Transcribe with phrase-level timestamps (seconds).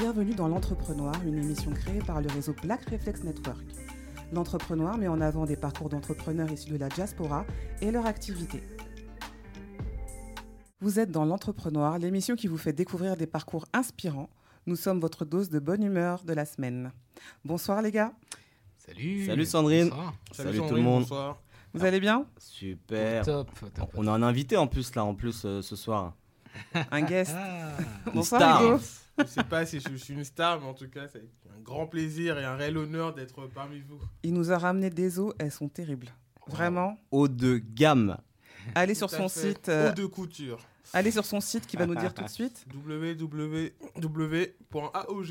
[0.00, 3.60] Bienvenue dans l'Entrepreneur, une émission créée par le réseau Black Reflex Network.
[4.32, 7.44] L'Entrepreneur met en avant des parcours d'entrepreneurs issus de la diaspora
[7.82, 8.62] et leur activité.
[10.80, 14.30] Vous êtes dans l'Entrepreneur, l'émission qui vous fait découvrir des parcours inspirants.
[14.64, 16.92] Nous sommes votre dose de bonne humeur de la semaine.
[17.44, 18.14] Bonsoir les gars.
[18.78, 19.26] Salut.
[19.26, 19.90] Salut Sandrine.
[19.90, 20.14] Bonsoir.
[20.32, 21.02] Salut tout le monde.
[21.02, 21.42] Bonsoir.
[21.74, 22.24] Vous allez bien?
[22.38, 23.26] Super.
[23.26, 26.14] Top, top, On a un invité en plus là, en plus euh, ce soir.
[26.90, 27.34] Un guest.
[27.36, 27.76] Ah.
[28.14, 28.64] Bonsoir.
[28.64, 28.80] Hugo.
[29.18, 31.18] Je sais pas si je, je suis une star, mais en tout cas, c'est
[31.54, 34.00] un grand plaisir et un réel honneur d'être parmi vous.
[34.22, 36.08] Il nous a ramené des eaux, elles sont terribles.
[36.46, 36.96] Vraiment.
[37.10, 38.16] Haut de gamme.
[38.74, 39.48] Allez sur son fait.
[39.50, 39.68] site.
[39.68, 40.58] euh, Haut de couture.
[40.92, 42.66] allez sur son site qui va nous dire tout de suite.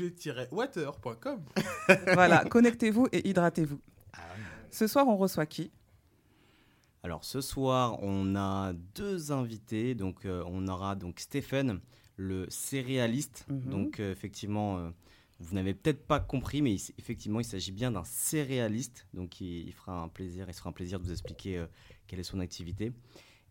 [0.08, 1.40] www.aog-water.com
[2.14, 3.80] Voilà, connectez-vous et hydratez-vous.
[4.70, 5.70] Ce soir, on reçoit qui?
[7.02, 9.94] Alors ce soir, on a deux invités.
[9.94, 11.80] Donc euh, on aura donc Stephen,
[12.20, 13.46] le céréaliste.
[13.48, 13.70] Mhm.
[13.70, 14.90] Donc euh, effectivement, euh,
[15.38, 19.06] vous n'avez peut-être pas compris, mais il effectivement, il s'agit bien d'un céréaliste.
[19.14, 21.66] Donc il, il fera un plaisir, il sera un plaisir de vous expliquer euh,
[22.06, 22.92] quelle est son activité.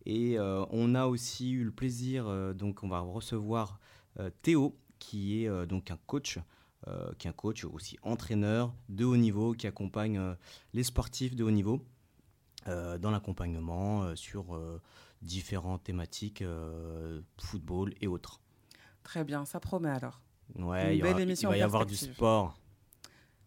[0.06, 3.78] Et on a aussi eu le plaisir, donc on va recevoir
[4.40, 6.38] Théo, qui est donc un coach,
[6.88, 10.34] euh, qui est un coach aussi entraîneur de haut niveau, qui accompagne euh,
[10.72, 11.84] les sportifs de haut niveau
[12.68, 14.58] euh, dans l'accompagnement sur
[15.20, 16.42] différentes thématiques,
[17.36, 18.40] football et autres.
[19.02, 20.20] Très bien, ça promet alors.
[20.56, 22.58] Ouais, Une il y belle aura- émission il va y avoir du sport.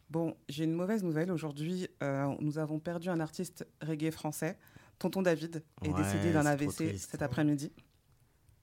[0.10, 1.32] Bon, j'ai une mauvaise nouvelle.
[1.32, 4.58] Aujourd'hui, euh, nous avons perdu un artiste reggae français.
[5.00, 7.72] Tonton David est Ouais, décédé d'un AVC cet après-midi.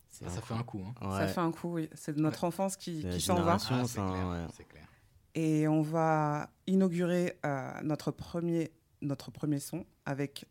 [0.09, 0.83] C'est Ah, ça fait un coup.
[0.85, 1.09] Hein.
[1.09, 1.89] Ouais, Ça fait un coup, oui.
[1.95, 3.55] C'est notre enfance qui, qui s'en va.
[3.69, 4.47] Ah, c'est clair, ouais.
[4.57, 4.87] c'est clair.
[5.35, 10.47] Et on va inaugurer euh, notre, premier, notre premier son avec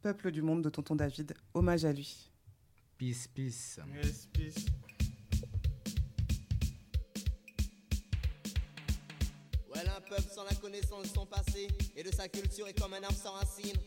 [0.00, 1.34] Peuple du monde de Tonton David.
[1.54, 2.30] Hommage à lui.
[2.96, 3.78] Peace, peace.
[4.02, 4.66] Yes, peace.
[10.58, 13.80] Connaissance de son passé et de sa culture est comme un arbre sans racines.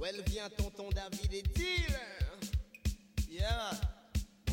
[0.00, 1.98] Ouais, vient tonton David et deal.
[3.30, 3.70] Yeah.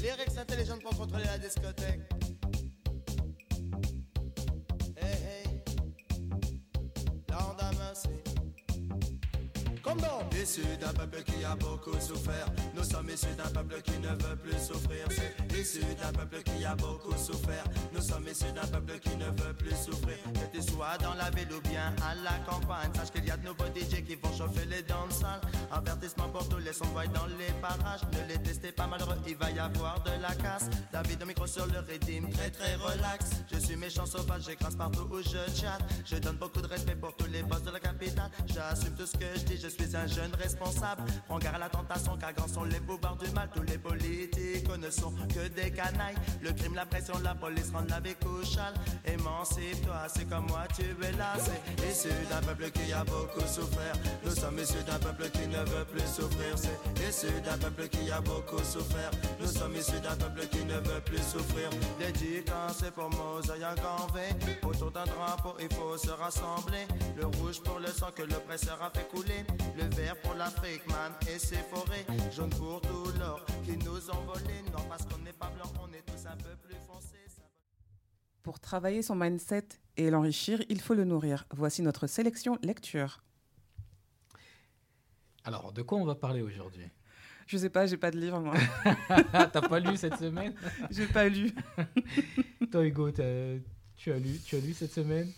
[0.02, 2.15] Lyrics intelligentes pour contrôler la discothèque.
[9.96, 10.26] Comme dans.
[10.46, 14.36] Issu d'un peuple qui a beaucoup souffert, nous sommes issus d'un peuple qui ne veut
[14.36, 15.08] plus souffrir.
[15.10, 17.64] C'est issu d'un peuple qui a beaucoup souffert,
[17.94, 20.18] nous sommes issus d'un peuple qui ne veut plus souffrir.
[20.34, 23.38] Que tu sois dans la ville ou bien à la campagne, sache qu'il y a
[23.38, 25.24] de nouveaux DJ qui vont chauffer les danses
[25.72, 29.50] Avertissement pour tous les sons dans les parages, ne les testez pas malheureux, il va
[29.52, 30.70] y avoir de la casse.
[30.92, 33.30] David au micro sur le rythme, très très relax.
[33.54, 35.82] Je suis méchant sauvage, j'écrase partout où je chatte.
[36.06, 38.30] Je donne beaucoup de respect pour tous les boss de la capitale.
[38.54, 41.04] J'assume tout ce que je dis, je suis un jeune responsable.
[41.26, 43.50] Prends garde à la tentation, car grands sont les pouvoirs du mal.
[43.56, 46.16] Tous les politiques ne sont que des canailles.
[46.42, 48.74] Le crime, la pression, la police rendent la vie couchale.
[49.06, 51.34] Émancipe-toi, c'est comme moi, tu es là.
[51.40, 53.96] C'est issu d'un peuple qui a beaucoup souffert.
[54.26, 56.25] Nous sommes issus d'un peuple qui ne veut plus souffrir.
[56.56, 59.12] C'est issu d'un peuple qui a beaucoup souffert.
[59.40, 61.70] Nous sommes issus d'un peuple qui ne veut plus souffrir.
[62.00, 63.62] Dédicacé pour Mosaï
[64.14, 64.58] V.
[64.68, 66.88] Autour d'un drapeau, il faut se rassembler.
[67.16, 69.46] Le rouge pour le sang que l'oppresseur a fait couler.
[69.78, 72.06] Le vert pour l'Afrique, man, et ses forêts.
[72.36, 74.26] Jaune pour tout l'or qui nous ont.
[74.74, 77.16] Non, parce qu'on n'est pas blanc, on est tous un peu plus foncés.
[78.44, 81.46] Pour travailler son mindset et l'enrichir, il faut le nourrir.
[81.52, 83.24] Voici notre sélection lecture.
[85.46, 86.86] Alors, de quoi on va parler aujourd'hui?
[87.48, 88.56] Je sais pas, j'ai pas de livre moi.
[89.32, 90.56] T'as pas lu cette semaine?
[90.90, 91.52] J'ai pas lu.
[92.72, 93.60] Toi, Hugo, t'as-
[93.96, 95.32] tu as lu, tu as lu cette semaine?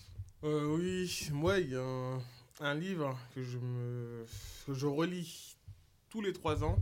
[0.45, 2.19] Euh, oui, moi, il y a un,
[2.61, 4.25] un livre que je, me,
[4.65, 5.57] que je relis
[6.09, 6.77] tous les trois ans.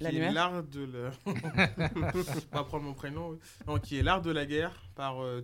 [0.00, 0.32] qui est L'annuaire?
[0.32, 1.10] L'art de la...
[1.24, 3.30] On va prendre mon prénom.
[3.30, 3.38] oui.
[3.68, 5.40] Non, qui est L'art de la guerre par euh.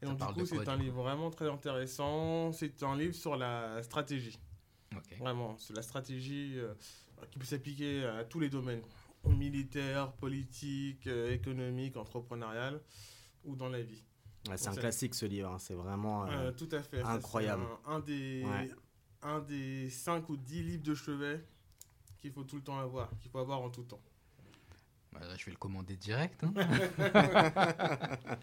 [0.00, 2.52] Et donc, du coup, c'est un livre vraiment très intéressant.
[2.52, 4.38] C'est un livre sur la stratégie.
[5.18, 6.74] Vraiment, c'est la stratégie euh,
[7.30, 8.82] qui peut s'appliquer à tous les domaines.
[9.24, 12.80] Militaire, politique, euh, économique, entrepreneurial
[13.44, 14.02] ou dans la vie.
[14.48, 16.24] Ouais, c'est un classique ce livre, hein, c'est vraiment.
[16.26, 17.00] euh, Euh, tout à fait.
[17.02, 17.62] Incroyable.
[17.86, 18.70] Un, un des, Ouais.
[19.22, 21.44] un des 5 ou 10 livres de chevet
[22.20, 24.02] qu'il faut tout le temps avoir, qu'il faut avoir en tout temps.
[25.12, 26.42] Bah, là, je vais le commander direct.
[26.42, 26.52] hein.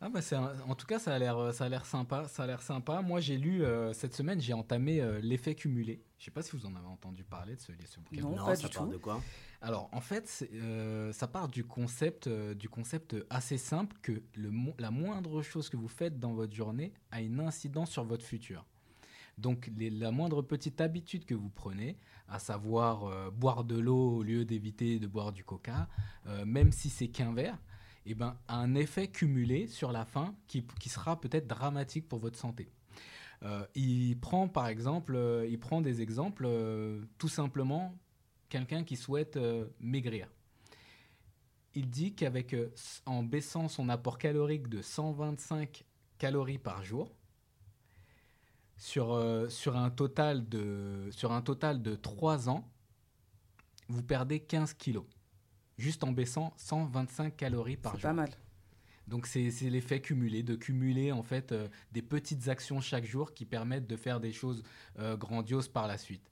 [0.00, 2.28] ah bah un- en tout cas, ça a l'air, ça a l'air sympa.
[2.28, 3.00] Ça a l'air sympa.
[3.02, 6.02] Moi, j'ai lu euh, cette semaine, j'ai entamé euh, l'effet cumulé.
[6.18, 8.22] Je sais pas si vous en avez entendu parler de ce, de ce bouquin.
[8.22, 8.86] Non, non, pas ça du tout.
[8.86, 9.22] de quoi?
[9.62, 14.50] Alors, en fait, euh, ça part du concept, euh, du concept assez simple que le,
[14.50, 18.24] mo- la moindre chose que vous faites dans votre journée a une incidence sur votre
[18.24, 18.64] futur.
[19.38, 21.96] Donc, les- la moindre petite habitude que vous prenez,
[22.28, 25.88] à savoir euh, boire de l'eau au lieu d'éviter de boire du coca,
[26.26, 27.58] euh, même si c'est qu'un verre,
[28.06, 32.38] eh ben, un effet cumulé sur la fin qui, qui sera peut-être dramatique pour votre
[32.38, 32.68] santé.
[33.42, 37.94] Euh, il prend par exemple, euh, il prend des exemples, euh, tout simplement,
[38.48, 39.38] quelqu'un qui souhaite
[39.80, 40.28] maigrir.
[41.74, 42.56] Il dit qu'avec,
[43.04, 45.84] en baissant son apport calorique de 125
[46.18, 47.12] calories par jour,
[48.78, 49.20] sur,
[49.50, 52.70] sur, un total de, sur un total de 3 ans,
[53.88, 55.04] vous perdez 15 kilos.
[55.78, 58.10] Juste en baissant 125 calories par C'est jour.
[58.10, 58.30] pas mal.
[59.08, 63.34] Donc c'est c'est l'effet cumulé, de cumuler en fait euh, des petites actions chaque jour
[63.34, 64.62] qui permettent de faire des choses
[64.98, 66.28] euh, grandioses par la suite.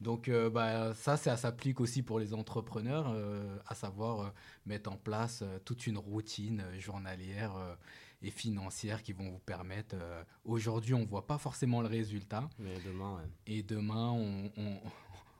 [0.00, 4.28] Donc euh, bah, ça, ça s'applique aussi pour les entrepreneurs, euh, à savoir euh,
[4.66, 7.74] mettre en place euh, toute une routine euh, journalière euh,
[8.22, 9.94] et financière qui vont vous permettre.
[9.98, 13.28] euh, Aujourd'hui, on voit pas forcément le résultat, Mais demain, ouais.
[13.46, 14.80] et demain, on, on-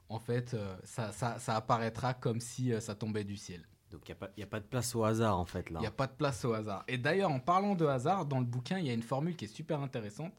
[0.08, 3.66] en fait, euh, ça, ça- ça apparaîtra comme si euh, ça tombait du ciel.
[3.90, 5.78] Donc il n'y a, pas de place au hasard en fait là.
[5.78, 6.84] Il n'y a pas de place au hasard.
[6.88, 9.44] Et d'ailleurs, en parlant de hasard, dans le bouquin, il y a une formule qui
[9.44, 10.32] est super intéressante.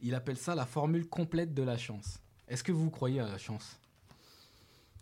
[0.00, 2.18] Il appelle ça la formule complète de la chance.
[2.48, 3.78] Est-ce que vous croyez à la chance?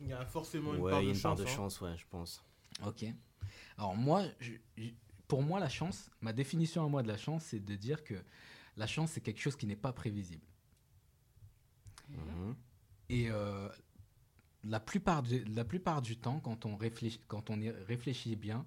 [0.01, 1.41] Il y a forcément une ouais, part il y a de une part chance.
[1.41, 1.55] de hein.
[1.57, 2.45] chance, ouais, je pense.
[2.87, 3.05] Ok.
[3.79, 4.91] Alors moi, je- je-
[5.27, 8.15] pour moi, la chance, ma définition à moi de la chance, c'est de dire que
[8.77, 10.45] la chance, c'est quelque chose qui n'est pas prévisible.
[12.11, 12.55] Mhm.
[13.09, 13.69] Et euh,
[14.65, 18.67] la, plupart du, la plupart du temps, quand on réfléchit, quand on y réfléchit bien,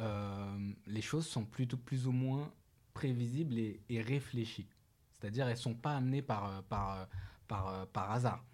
[0.00, 2.52] euh, les choses sont plutôt plus ou moins
[2.94, 4.68] prévisibles et, réfléchies.
[5.12, 7.04] C'est-à-dire, elles ne sont pas amenées par, euh, par, euh,
[7.48, 8.44] par, par hasard.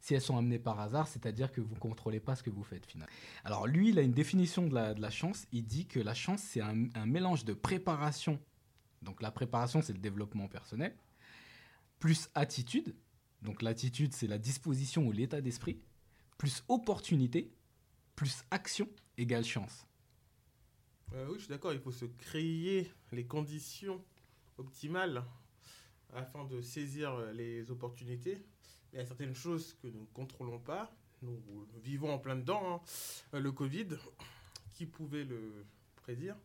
[0.00, 2.62] Si elles sont amenées par hasard, c'est-à-dire que vous ne contrôlez pas ce que vous
[2.62, 3.12] faites finalement.
[3.44, 5.46] Alors lui, il a une définition de la, chance.
[5.50, 8.38] Il dit que la chance, c'est un mélange de préparation.
[9.02, 10.94] Donc la préparation, c'est le développement personnel,
[11.98, 12.94] plus attitude.
[13.42, 15.80] Donc l'attitude, c'est la disposition ou l'état d'esprit,
[16.38, 17.50] plus opportunité,
[18.14, 18.88] plus action
[19.18, 19.86] égale chance.
[21.14, 24.04] Euh, oui, je suis d'accord, il faut se créer les conditions
[24.58, 25.24] optimales
[26.12, 28.44] afin de saisir euh, les opportunités.
[28.92, 30.92] Il y a certaines choses que nous ne contrôlons pas.
[31.22, 32.74] Nous vivons en plein dedans.
[32.74, 32.80] hein.
[33.34, 33.88] Euh, Le Covid,
[34.72, 35.64] qui pouvait le
[35.96, 36.36] prédire?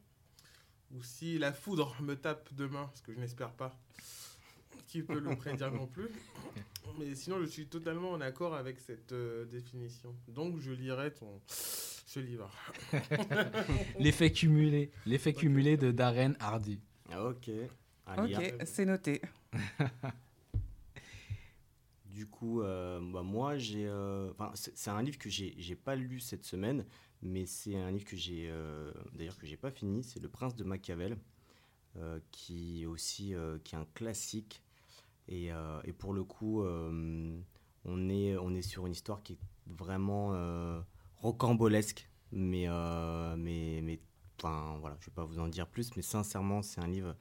[0.93, 3.79] Ou si la foudre me tape demain, ce que je n'espère pas,
[4.91, 6.09] qui peut le prédire non plus
[6.99, 10.13] Mais sinon, je suis totalement en accord avec cette euh, définition.
[10.27, 12.51] Donc, je lirai ton, ce livre.
[13.99, 16.81] L'effet cumulé, l'effet cumulé de Darren Hardy.
[17.17, 17.49] Ok.
[18.17, 19.21] Ok, c'est noté.
[22.05, 23.87] Du coup, euh, bah, moi, j'ai.
[23.87, 26.85] euh, enfin, c'est un livre que j'ai j'ai pas lu cette semaine,
[27.21, 28.49] mais c'est un livre que j'ai.
[28.51, 30.03] euh, D'ailleurs, que j'ai pas fini.
[30.03, 31.17] C'est Le Prince de Machiavel,
[31.95, 34.61] euh, qui est aussi euh, qui est un classique.
[35.31, 37.39] Et, euh, et pour le coup, euh,
[37.85, 40.79] on, est, on est sur une histoire qui est vraiment euh,
[41.17, 42.07] rocambolesque.
[42.33, 42.67] Mais,
[43.37, 43.99] mais, mais
[44.37, 47.15] enfin, voilà, je vais pas vous en dire plus, mais sincèrement, c'est un livre.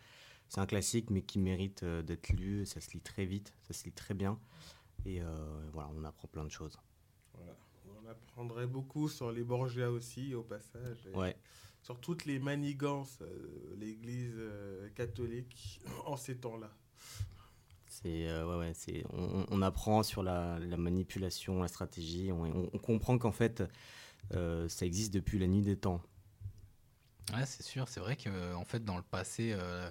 [0.50, 2.66] C'est un classique, mais qui mérite euh, d'être lu.
[2.66, 4.36] Ça se lit très vite, ça se lit très bien.
[5.06, 6.76] Et euh, voilà, on apprend plein de choses.
[7.34, 7.56] Voilà.
[7.86, 11.08] On apprendrait beaucoup sur les Borgia aussi, au passage.
[11.14, 11.36] Ouais,
[11.82, 14.34] Sur toutes les manigances euh, de l'Église
[14.96, 16.72] catholique en ces temps-là.
[18.02, 22.30] C'est euh, ouais, ouais, c'est on, apprend sur la, la manipulation, la stratégie.
[22.32, 23.62] On, on- on comprend qu'en fait,
[24.34, 26.02] euh, ça existe depuis la nuit des temps.
[27.34, 27.88] Ouais, c'est sûr.
[27.88, 29.90] C'est vrai que en fait, dans le passé, euh,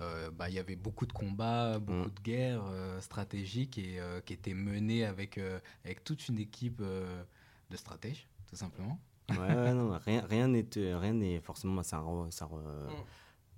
[0.00, 2.10] euh, bah, il y avait beaucoup de combats, beaucoup Mm.
[2.10, 6.80] de guerres euh, stratégiques et euh, qui étaient menées avec euh, avec toute une équipe
[6.82, 7.24] euh,
[7.70, 9.00] de stratèges, tout simplement.
[9.30, 12.58] Ouais, ouais, non, rien rien n'est rien n'est forcément ça, re- ça re-
[12.88, 13.04] Mm.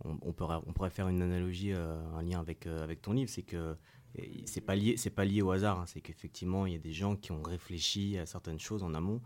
[0.05, 3.31] On, pourrait on pourrait faire une analogie euh, un lien avec euh, avec ton livre
[3.31, 3.77] c'est que
[4.45, 6.93] c'est pas lié c'est pas lié au hasard hein, c'est qu'effectivement il y a des
[6.93, 9.23] gens qui ont réfléchi à certaines choses en amont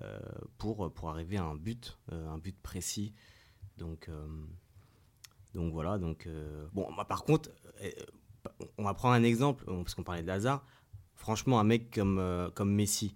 [0.00, 0.18] euh,
[0.58, 3.12] pour pour arriver à un but un but précis.
[3.78, 4.08] Donc
[5.54, 6.28] donc voilà donc
[6.72, 7.50] bon par contre
[8.78, 10.64] on va prendre un exemple parce qu'on parlait de hasard
[11.14, 13.14] franchement un mec comme comme Messi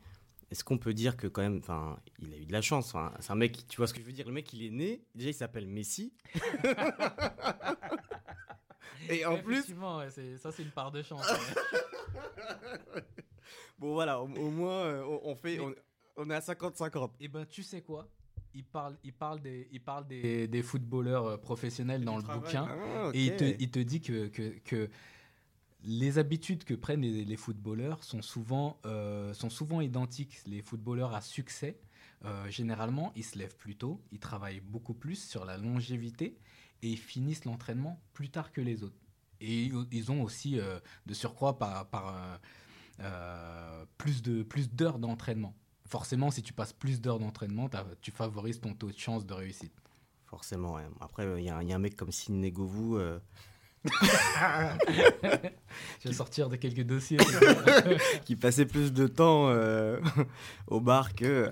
[0.51, 2.95] est-ce qu'on peut dire que quand même, enfin, il a eu de la chance.
[3.21, 4.27] c'est un mec, tu vois ce que je veux dire.
[4.27, 5.03] Le mec, il est né.
[5.15, 6.13] Déjà, il s'appelle Messi.
[9.09, 11.25] Et en plus, Effectivement, ouais, c'est- ça c'est une part de chance.
[13.79, 15.65] bon voilà, au, au moins, euh, on, on fait, Mais-
[16.17, 17.11] on, on est à 50-50.
[17.21, 18.09] Et ben, tu sais quoi?
[18.55, 22.67] Il parle, il parle des, il parle des, des footballeurs euh, professionnels dans le bouquin.
[22.69, 24.89] Ah, Et il te, il te dit que, que, que
[25.87, 30.41] les habitudes que prennent les, footballeurs sont souvent, euh, sont souvent identiques.
[30.45, 31.79] Les footballeurs à succès,
[32.25, 36.37] euh, généralement, ils se lèvent plus tôt, ils travaillent beaucoup plus sur la longévité
[36.83, 38.99] et ils finissent l'entraînement plus tard que les autres.
[39.41, 42.41] Et ils- ont aussi, euh, de surcroît, par, par
[43.99, 45.55] plus de plus d'heures d'entraînement.
[45.87, 47.69] Forcément, si tu passes plus d'heures d'entraînement,
[48.01, 49.75] tu favorises ton taux de chance de réussite.
[50.25, 50.79] Forcément.
[51.01, 52.99] Après, il y, a un- y a un mec comme Sidney Govou.
[56.03, 57.19] Je vais sortir de quelques dossiers.
[58.25, 59.99] qui passait plus de temps euh,
[60.67, 61.51] au bar que.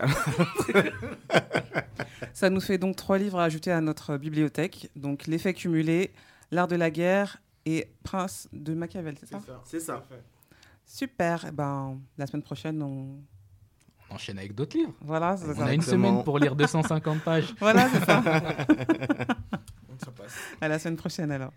[2.32, 4.90] Ça nous fait donc trois livres à ajouter à notre bibliothèque.
[4.96, 6.12] Donc L'effet cumulé,
[6.50, 10.04] L'art de la guerre et Prince de Machiavel, c'est ça C'est ça.
[10.86, 11.46] Super.
[11.48, 13.18] Eh Ben, la semaine prochaine, on...
[14.10, 14.92] On enchaîne avec d'autres livres.
[15.00, 15.64] Voilà, c'est On ça.
[15.64, 17.54] a une semaine pour lire 250 pages.
[17.58, 18.22] Voilà, c'est ça
[20.16, 20.36] passe.
[20.60, 21.52] à la semaine prochaine alors.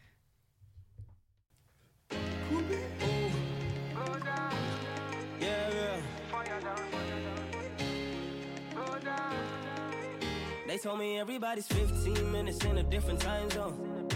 [10.77, 14.07] They told me everybody's 15 minutes in a different time zone.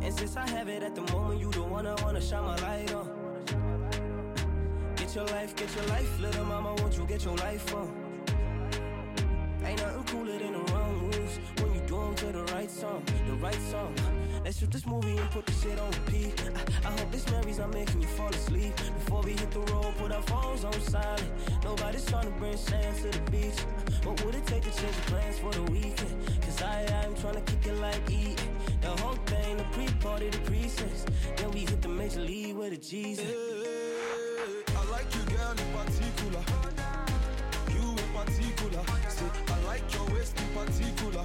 [0.00, 2.56] And since I have it at the moment, you the one I wanna shine my
[2.58, 3.10] light on.
[4.94, 7.92] Get your life, get your life, little mama, won't you get your life on?
[9.64, 13.02] Ain't nothing cooler than the wrong moves when you do 'em to the right song,
[13.26, 13.92] the right song.
[14.44, 16.34] Let's shoot this movie and put the shit on repeat.
[16.84, 18.76] I, I hope this memories are making you fall asleep.
[18.76, 21.30] Before we hit the road, put our phones on silent.
[21.64, 23.58] Nobody's trying to bring sand to the beach.
[24.02, 26.42] What would it take to change the plans for the weekend?
[26.42, 28.36] Cause I, I'm trying to kick it like E.
[28.82, 31.06] The whole thing, the pre-party, the pre-sex.
[31.36, 33.24] Then we hit the major league with a Jesus.
[34.76, 36.44] I like you, girl, in particular.
[37.70, 38.84] You in particular.
[39.08, 41.24] Say, I like your waist in particular.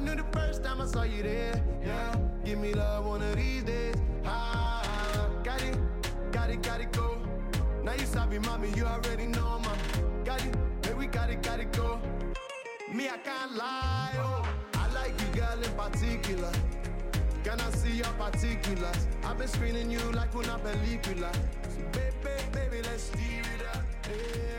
[0.00, 1.62] Knew the first time I saw you there.
[1.84, 2.16] Yeah.
[2.42, 3.94] Give me love one of these days.
[4.24, 5.76] Ah, got it,
[6.32, 7.20] got it, got it, go.
[7.84, 9.72] Now you sabi, mommy, you already know, ma.
[10.24, 12.00] Got it, baby, we got it, got it, go.
[12.90, 14.48] Me, I can't lie, oh.
[14.74, 16.52] I like you, girl, in particular.
[17.44, 19.06] Can I see your particulars?
[19.22, 21.30] I've been screening you like una película.
[21.68, 23.84] So, baby, baby, let's steer it up.
[24.08, 24.49] Yeah.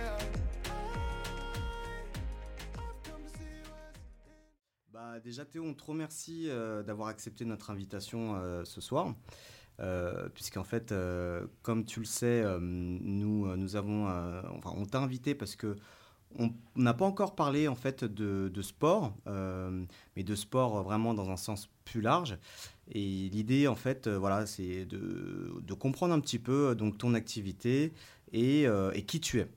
[5.12, 9.14] Bah, déjà, Théo, on te remercie euh, d'avoir accepté notre invitation euh, ce soir.
[9.82, 10.94] Euh, Puisqu'en fait,
[11.64, 14.06] comme tu le sais, nous, nous avons,
[14.56, 15.76] enfin, on t'a invité parce que
[16.40, 19.14] on n'a pas encore parlé en fait de, sport,
[20.16, 22.38] mais de sport vraiment dans un sens plus large.
[22.88, 27.92] Et l'idée, en fait, voilà, c'est de, comprendre un petit peu donc ton activité
[28.32, 28.66] et
[29.06, 29.48] qui tu es.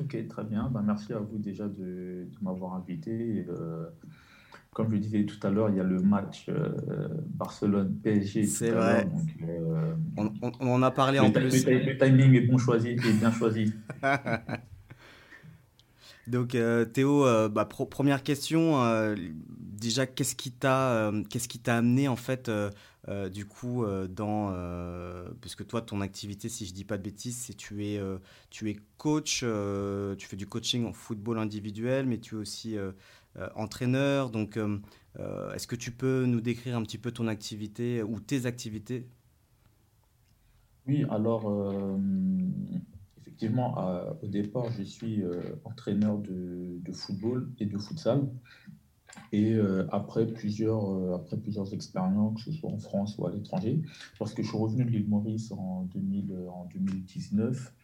[0.00, 0.68] Ok, très bien.
[0.70, 3.44] Ben, merci à vous déjà de, de m'avoir invité.
[3.48, 3.86] Euh,
[4.72, 8.70] comme je le disais tout à l'heure, il y a le match euh, Barcelone-PSG C'est
[8.70, 9.04] vrai.
[9.04, 11.64] donc, euh, On, on- on en a parlé en plus.
[11.64, 13.72] le le timing est bon choisi, est bien choisi.
[16.26, 16.56] Donc
[16.92, 18.76] Théo, bah, pro- première question,
[19.48, 22.50] déjà qu'est-ce qui t'a qu'est-ce qui t'a amené en fait
[23.08, 26.98] euh, du coup euh, dans euh, parce que toi ton activité si je dis pas
[26.98, 28.18] de bêtises c'est tu es euh,
[28.50, 32.76] tu es coach tu fais du coaching en football individuel mais tu es aussi
[33.54, 34.58] entraîneur donc
[35.54, 39.06] est-ce que tu peux nous décrire un petit peu ton activité ou tes activités?
[40.86, 41.44] Oui, alors
[43.20, 43.74] effectivement,
[44.22, 45.22] au départ, je suis
[45.64, 48.28] entraîneur de, de football et de futsal.
[49.32, 53.30] Et euh, après plusieurs, euh, après plusieurs expériences, que ce soit en France ou à
[53.30, 53.80] l'étranger,
[54.18, 57.74] parce que je suis revenu de l'île Maurice en, 2000, euh, 2019,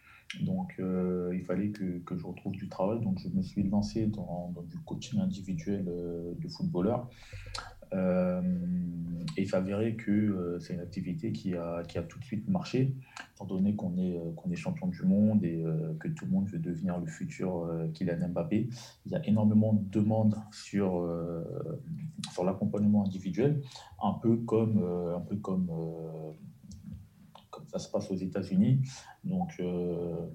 [0.40, 4.52] donc il fallait que, que je retrouve du travail, donc je me suis lancé dans,
[4.54, 7.08] dans du coaching individuel de footballeurs.
[7.94, 8.42] Euh,
[9.36, 12.48] et il s'avérait que euh, c'est une activité qui a, qui a tout de suite
[12.48, 12.94] marché,
[13.34, 15.64] étant donné qu'on est, euh, qu'on est champion du monde et
[15.98, 18.68] que tout le monde veut devenir le futur Kylian Mbappé.
[19.06, 21.08] Il y a énormément de demandes sur,
[22.32, 23.62] sur l'accompagnement individuel,
[24.02, 24.82] un peu comme,
[25.14, 25.70] un peu comme
[27.74, 28.82] ça se passe aux États-Unis.
[29.24, 30.26] Donc euh,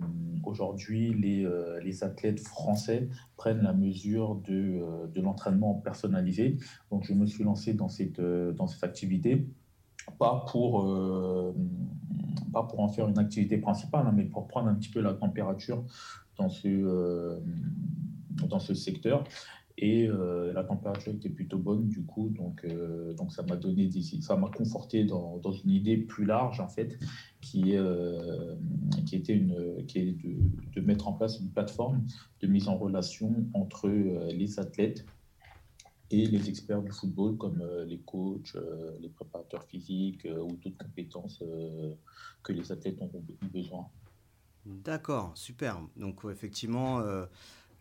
[0.44, 6.58] aujourd'hui, les, euh, les athlètes français prennent la mesure de, euh, de l'entraînement personnalisé.
[6.92, 9.48] Donc je me suis lancé dans cette, dans cette activité,
[10.18, 10.84] pas pour,
[12.52, 15.14] pas pour en faire une activité principale, hein, mais pour prendre un petit peu la
[15.14, 15.86] température
[16.36, 17.40] dans ce,
[18.50, 19.24] dans ce secteur.
[19.82, 24.36] Et euh, la température était plutôt bonne, du coup, donc, euh, ça m'a donné ça
[24.36, 27.00] m'a conforté dans, une idée plus large, en fait,
[27.40, 27.76] qui,
[29.06, 30.36] qui était est de,
[30.76, 32.06] de, mettre en place une plateforme
[32.42, 35.06] de mise en relation entre les athlètes
[36.12, 38.58] et les experts du football, comme les coachs,
[39.00, 41.42] les préparateurs physiques ou d'autres compétences
[42.44, 43.12] que les athlètes ont
[43.54, 43.88] besoin.
[44.66, 45.80] D'accord, super.
[45.96, 47.02] Donc, effectivement,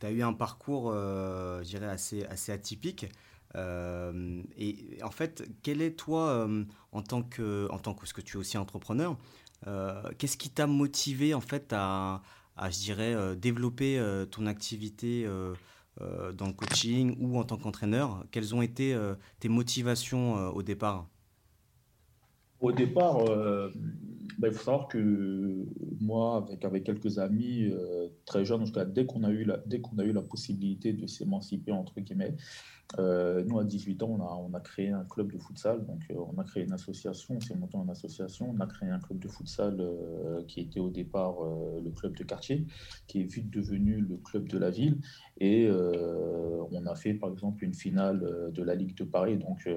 [0.01, 3.07] tu as eu un parcours, euh, je dirais, assez, assez atypique.
[3.57, 8.13] Euh, et en fait, quel est toi, euh, en tant que, en tant que, parce
[8.13, 9.17] que tu es aussi entrepreneur,
[10.19, 12.23] qu'est-ce qui t'a motivé en fait à,
[12.57, 14.01] à je dirais, développer
[14.31, 15.27] ton activité
[15.99, 18.25] dans le coaching ou en tant qu'entraîneur?
[18.31, 18.97] Quelles ont été
[19.41, 21.09] tes motivations au départ?
[22.61, 23.25] Au départ,
[24.39, 25.67] bah, il faut savoir que
[26.01, 29.99] moi, avec, avec quelques amis euh, très jeunes, dès qu'on a, eu la, dès qu'on
[29.99, 32.37] a eu la possibilité de s'émanciper, entre guillemets,
[32.99, 35.85] euh, nous, à 18 ans, on a, on a créé un club de futsal.
[35.85, 38.51] Donc, euh, on a créé une association, on s'est monté en association.
[38.51, 39.79] On a créé un club de futsal
[40.47, 41.37] qui était au départ
[41.83, 42.67] le club de quartier,
[43.07, 44.99] qui est vite devenu le club de la ville.
[45.39, 49.37] Et on a fait, par exemple, une finale de la Ligue de Paris.
[49.37, 49.69] Donc,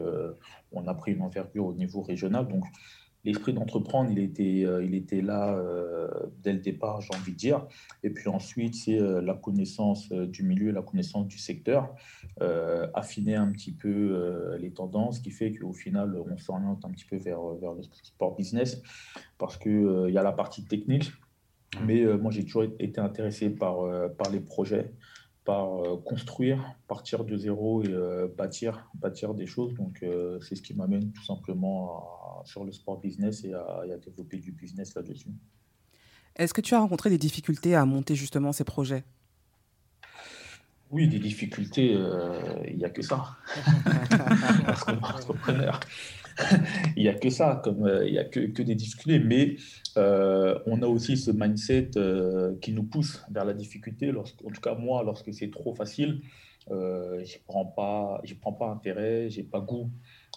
[0.71, 2.47] on a pris une envergure au niveau régional.
[2.47, 2.65] Donc,
[3.23, 6.07] l'esprit d'entreprendre, il était, euh, il était là euh,
[6.43, 7.67] dès le départ, j'ai envie de dire.
[8.03, 11.93] Et puis ensuite, c'est euh, la connaissance du milieu, la connaissance du secteur,
[12.93, 17.17] affiner un petit peu les tendances, qui fait qu'au final, on s'oriente un petit peu
[17.17, 18.81] vers, vers le sport business,
[19.37, 21.11] parce qu'il il y a la partie technique.
[21.75, 21.85] Mmh.
[21.85, 23.85] Mais moi, j'ai toujours été intéressé par,
[24.17, 24.91] par les projets,
[25.43, 25.69] par
[26.05, 27.93] construire, partir de zéro et
[28.37, 29.73] bâtir, bâtir des choses.
[29.73, 30.05] Donc,
[30.41, 34.51] c'est ce qui m'amène tout simplement à sur le sport business et à, développer du
[34.51, 35.29] business là-dessus.
[36.35, 39.03] Est-ce que tu as rencontré des difficultés à monter justement ces projets?
[40.89, 43.37] Oui, des difficultés, euh, il n'y a que ça.
[44.65, 45.79] Parce qu'on est entrepreneur.
[46.95, 49.19] il n'y a que ça, comme euh, il n'y a que, que, des difficultés.
[49.19, 49.55] Mais
[49.97, 51.91] euh, on a aussi ce mindset
[52.61, 54.11] qui nous pousse vers la difficulté.
[54.11, 56.21] en tout cas, moi, lorsque c'est trop facile,
[56.69, 59.89] je ne prends, pas, prends pas intérêt, je n'ai pas goût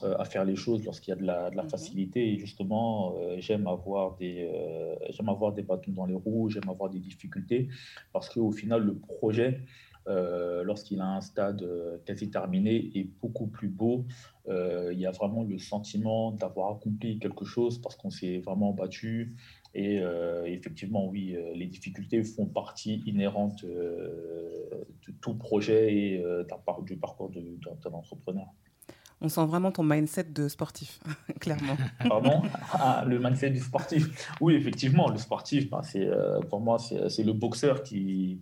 [0.02, 1.70] euh, à faire les choses lorsqu'il y a de la, de la mhm.
[1.70, 2.32] facilité.
[2.32, 6.68] Et justement, euh, j'aime avoir, des, euh, j'aime avoir des bâtons dans les roues, j'aime
[6.68, 7.68] avoir des difficultés,
[8.12, 9.60] parce qu'au final, le projet,
[10.06, 11.64] lorsqu'il a un stade
[12.04, 14.06] quasi terminé, est beaucoup plus beau.
[14.48, 19.34] il y a vraiment le sentiment d'avoir accompli quelque chose parce qu'on s'est vraiment battu.
[19.74, 20.00] Et
[20.46, 26.24] effectivement, oui, les difficultés font partie inhérente de tout projet et
[26.84, 28.46] du parcours d'un entrepreneur.
[29.20, 31.00] On sent vraiment ton mindset de sportif,
[31.40, 31.76] clairement.
[32.06, 32.42] Pardon?
[32.72, 34.28] Ah, Le mindset du sportif.
[34.40, 38.40] Oui, effectivement, le sportif, ben, c'est, euh, pour moi, c'est, le boxeur qui,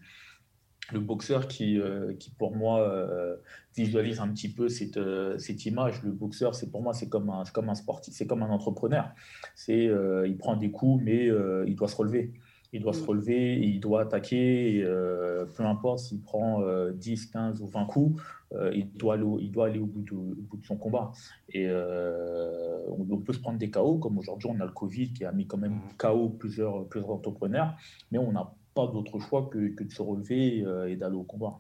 [0.90, 3.36] le boxeur qui, euh, qui pour moi, euh,
[3.76, 4.98] visualise un petit peu cette,
[5.38, 6.02] cette image.
[6.02, 9.10] Le boxeur, c'est pour moi, c'est comme un, comme un sportif, c'est comme un entrepreneur.
[9.54, 9.90] C'est,
[10.26, 11.28] il prend des coups, mais
[11.66, 12.32] il doit se relever
[12.74, 17.84] il doit se relever, il doit attaquer, peu importe s'il prend 10, 15 ou 20
[17.84, 18.22] coups,
[18.54, 21.12] euh, il, doit aller, il doit aller au bout de, bout de son combat.
[21.48, 25.24] Et euh, on, peut se prendre des KO, comme aujourd'hui on a le Covid qui
[25.24, 25.96] a mis quand même mm.
[25.96, 27.74] KO plusieurs, plusieurs entrepreneurs,
[28.10, 31.22] mais on n'a pas d'autre choix que, que, de se relever euh, et d'aller au
[31.22, 31.58] combat.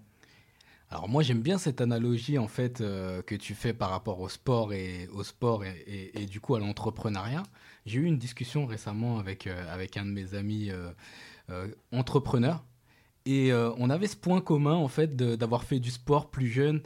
[0.90, 4.74] Alors moi j'aime bien cette analogie en fait que tu fais par rapport au sport
[4.74, 7.44] et au sport et, et, du coup à l'entrepreneuriat.
[7.86, 10.70] J'ai eu une discussion récemment avec, avec un de mes amis
[11.92, 12.62] entrepreneurs
[13.24, 16.82] et euh, on avait ce point commun, en fait, d'avoir fait du sport plus jeune.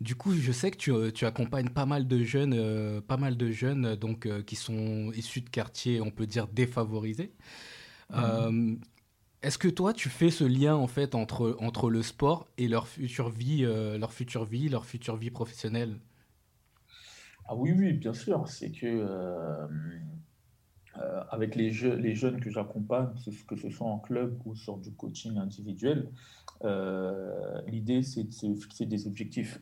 [0.00, 3.16] Du coup, je sais que tu, euh, tu accompagnes pas mal de jeunes, euh, pas
[3.16, 7.32] mal de jeunes donc, qui sont issus de quartiers, on peut dire, défavorisés.
[8.10, 8.80] Mhm.
[9.42, 12.88] Est-ce que toi, tu fais ce lien, en fait, entre, entre le sport et leur
[12.88, 15.98] future vie, leur future vie, leur future vie professionnelle?
[17.48, 18.48] Ah oui, oui, bien sûr.
[18.48, 19.06] C'est que
[20.98, 23.08] euh, avec les, les, jeunes que j'accompagne,
[23.46, 26.10] que ce soit en club ou sur du coaching individuel,
[26.64, 29.60] euh, l'idée c'est de fixer des objectifs.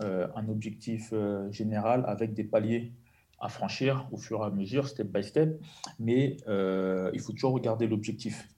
[0.00, 1.14] Euh, un objectif
[1.50, 2.92] général avec des paliers
[3.40, 5.60] à franchir au fur et à mesure, step by step,
[5.98, 8.48] mais il faut toujours regarder l'objectif.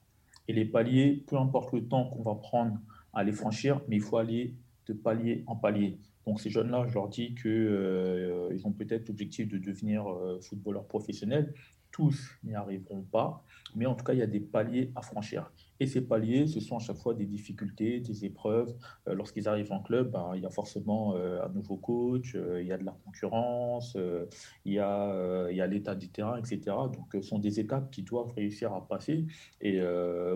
[0.47, 2.79] Et les paliers, peu importe le temps qu'on va prendre
[3.13, 4.55] à les franchir, mais il faut aller
[4.85, 5.99] de palier en palier.
[6.25, 10.05] Donc ces jeunes-là, je leur dis qu'ils ils ont peut-être l'objectif de devenir
[10.41, 11.53] footballeur professionnel,
[11.97, 13.43] tous n'y arriveront pas,
[13.75, 15.51] mais en tout cas, il y a des paliers à franchir.
[15.79, 18.75] Et ces paliers, ce sont à chaque fois des difficultés, des épreuves.
[19.07, 22.61] Euh, lorsqu'ils arrivent en club, ben, il y a forcément euh, un nouveau coach, euh,
[22.61, 23.97] il y a de la concurrence,
[24.65, 26.59] il y a l'état du terrain, etc.
[26.67, 29.25] Donc, ce sont des étapes qui doivent réussir à passer.
[29.61, 29.81] Et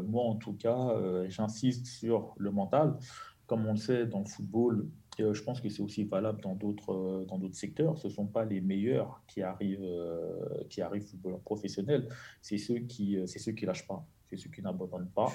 [0.07, 0.95] moi, en tout cas,
[1.27, 2.97] j'insiste sur le mental.
[3.45, 6.41] Comme on le sait, dans le football, Et, euh, je pense que c'est aussi valable
[6.41, 7.97] dans d'autres euh, dans d'autres secteurs.
[7.97, 12.07] Ce ne sont pas les meilleurs qui arrivent euh, qui arrivent footballeurs professionnels.
[12.41, 14.05] C'est ceux qui c'est ceux qui lâchent pas.
[14.29, 15.29] C'est ceux qui n'abandonnent pas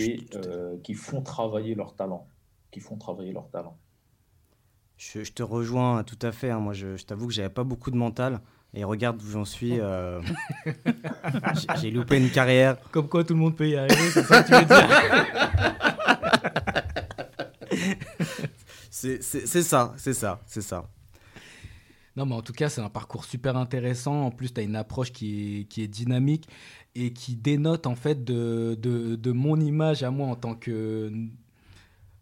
[0.00, 2.28] et euh, qui font travailler leur talent.
[2.70, 3.78] Qui font travailler leur talent.
[4.98, 6.50] Je, je te rejoins tout à fait.
[6.50, 6.60] hein.
[6.60, 8.40] Moi, je, je t'avoue que j'avais pas beaucoup de mental.
[8.74, 9.80] Et regarde où j'en suis.
[9.80, 10.20] euh,
[10.66, 12.76] j'ai- J'ai loupé une carrière.
[12.90, 14.88] Comme quoi tout le monde peut y arriver, c'est ça que tu veux dire
[19.20, 20.88] C'est ça, c'est ça, c'est ça.
[22.16, 24.26] Non, mais en tout cas, c'est un parcours super intéressant.
[24.26, 26.48] En plus, tu as une approche qui est, qui est dynamique
[26.94, 31.10] et qui dénote en fait de, de, de mon image à moi en tant que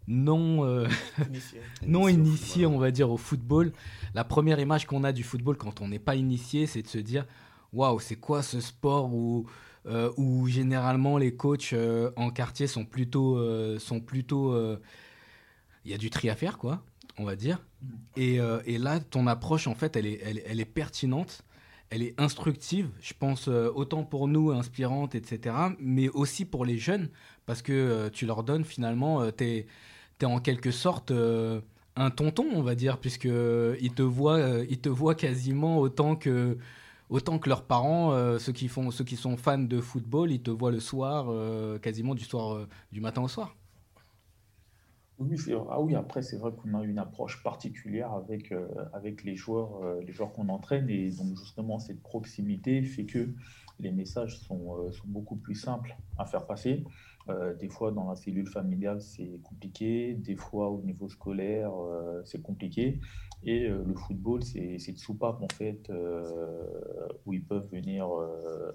[0.08, 0.88] non, euh,
[1.28, 1.60] Initié.
[1.86, 2.74] non Initié au initié, football.
[2.74, 3.72] on va dire, au football.
[4.14, 6.98] La première image qu'on a du football quand on n'est pas initié, c'est de se
[6.98, 7.26] dire
[7.72, 9.46] waouh, c'est quoi ce sport où,
[9.86, 13.36] euh, où généralement les coachs euh, en quartier sont plutôt.
[13.38, 14.78] euh, sont plutôt euh,
[15.84, 16.82] il y a du tri à faire, quoi,
[17.18, 17.60] on va dire.
[18.16, 21.42] Et, euh, là, ton approche, en fait, elle est, pertinente,
[21.90, 26.78] elle est instructive, je pense, euh, autant pour nous, inspirante, etc., mais aussi pour les
[26.78, 27.08] jeunes,
[27.46, 29.66] parce que euh, tu leur donnes finalement, tu es,
[30.24, 31.12] en quelque sorte
[31.96, 36.58] un tonton, on va dire, puisque ils te voient, ils te voient quasiment autant que
[37.10, 40.52] autant que leurs parents, ceux qui font, ceux qui sont fans de football, ils te
[40.52, 41.26] voient le soir,
[41.80, 43.56] quasiment du soir, du matin au soir.
[45.22, 45.36] Oui,
[45.70, 48.66] ah oui, après, c'est vrai qu'on a une approche particulière avec, euh,
[49.24, 50.88] les joueurs, euh, joueurs qu'on entraîne.
[50.90, 53.28] Et donc, justement, cette proximité fait que
[53.78, 56.84] les messages sont, euh, beaucoup plus simples à faire passer.
[57.60, 60.14] Des fois, dans la cellule familiale, c'est compliqué.
[60.14, 61.70] Des fois, au niveau scolaire,
[62.24, 62.98] c'est compliqué.
[63.44, 65.88] Et le football, c'est une soupape, en fait,
[67.24, 68.08] où ils peuvent venir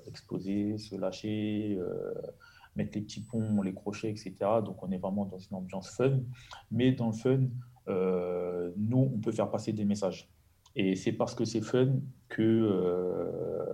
[0.08, 1.78] exploser, se lâcher,
[2.78, 4.34] mettre les petits ponts, les crochets, etc.
[4.64, 6.20] Donc, on est vraiment dans une ambiance fun.
[6.72, 7.40] Mais dans le fun,
[7.90, 10.30] euh, nous, on peut faire passer des messages.
[10.76, 13.66] Et c'est parce que c'est fun que, euh,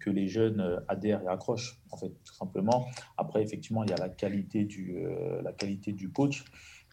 [0.00, 2.86] que les jeunes adhèrent et accrochent, en fait, tout simplement.
[3.16, 6.44] Après, effectivement, il y a la qualité du, euh, la qualité du coach.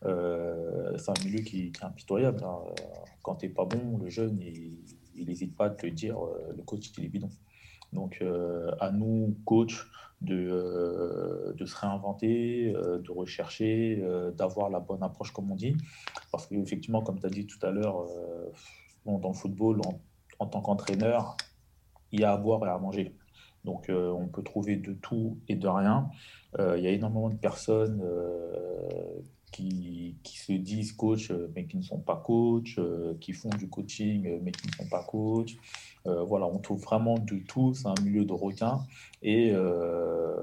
[0.03, 2.43] C'est un milieu qui, est impitoyable.
[2.43, 2.59] hein.
[3.23, 6.17] Quand tu n'es pas bon, le jeune, il n'hésite pas à te le dire,
[6.55, 7.29] le coach, il est bidon.
[7.93, 9.87] Donc, euh, à nous, coach,
[10.21, 14.03] de, euh, de se réinventer, euh, de rechercher,
[14.37, 15.75] d'avoir la bonne approche, comme on dit.
[16.31, 18.07] Parce qu'effectivement, comme tu as dit tout à l'heure,
[19.05, 19.81] bon, dans le football,
[20.39, 21.37] en, tant qu'entraîneur,
[22.11, 23.15] il y a à boire et à manger.
[23.65, 26.09] Donc, on peut trouver de tout et de rien.
[26.57, 28.03] Il y a énormément de personnes
[29.51, 32.79] qui, qui se disent coach, mais qui ne sont pas coach,
[33.19, 35.57] qui font du coaching, mais qui ne sont pas coach.
[36.07, 37.73] Euh, voilà, on trouve vraiment de tout.
[37.73, 38.83] C'est un milieu de requins.
[39.21, 40.35] Et euh,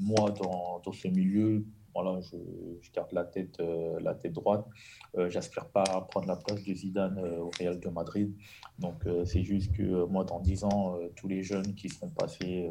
[0.00, 1.64] moi, dans, dans ce milieu,
[1.94, 2.36] voilà, je,
[2.92, 4.66] garde la tête, euh, la tête droite.
[5.28, 8.34] J'aspire pas à prendre la place de Zidane au Real de Madrid.
[8.78, 12.70] Donc, c'est juste que moi, dans 10 ans, tous les jeunes qui seront passés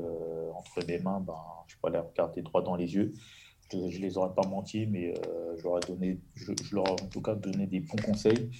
[0.53, 1.33] entre mes mains, ben,
[1.65, 3.13] je peux les regarder droit dans les yeux.
[3.71, 5.11] Je ne les aurais pas menti, mais
[5.87, 8.51] donné, je leur ai en tout cas donné des bons conseils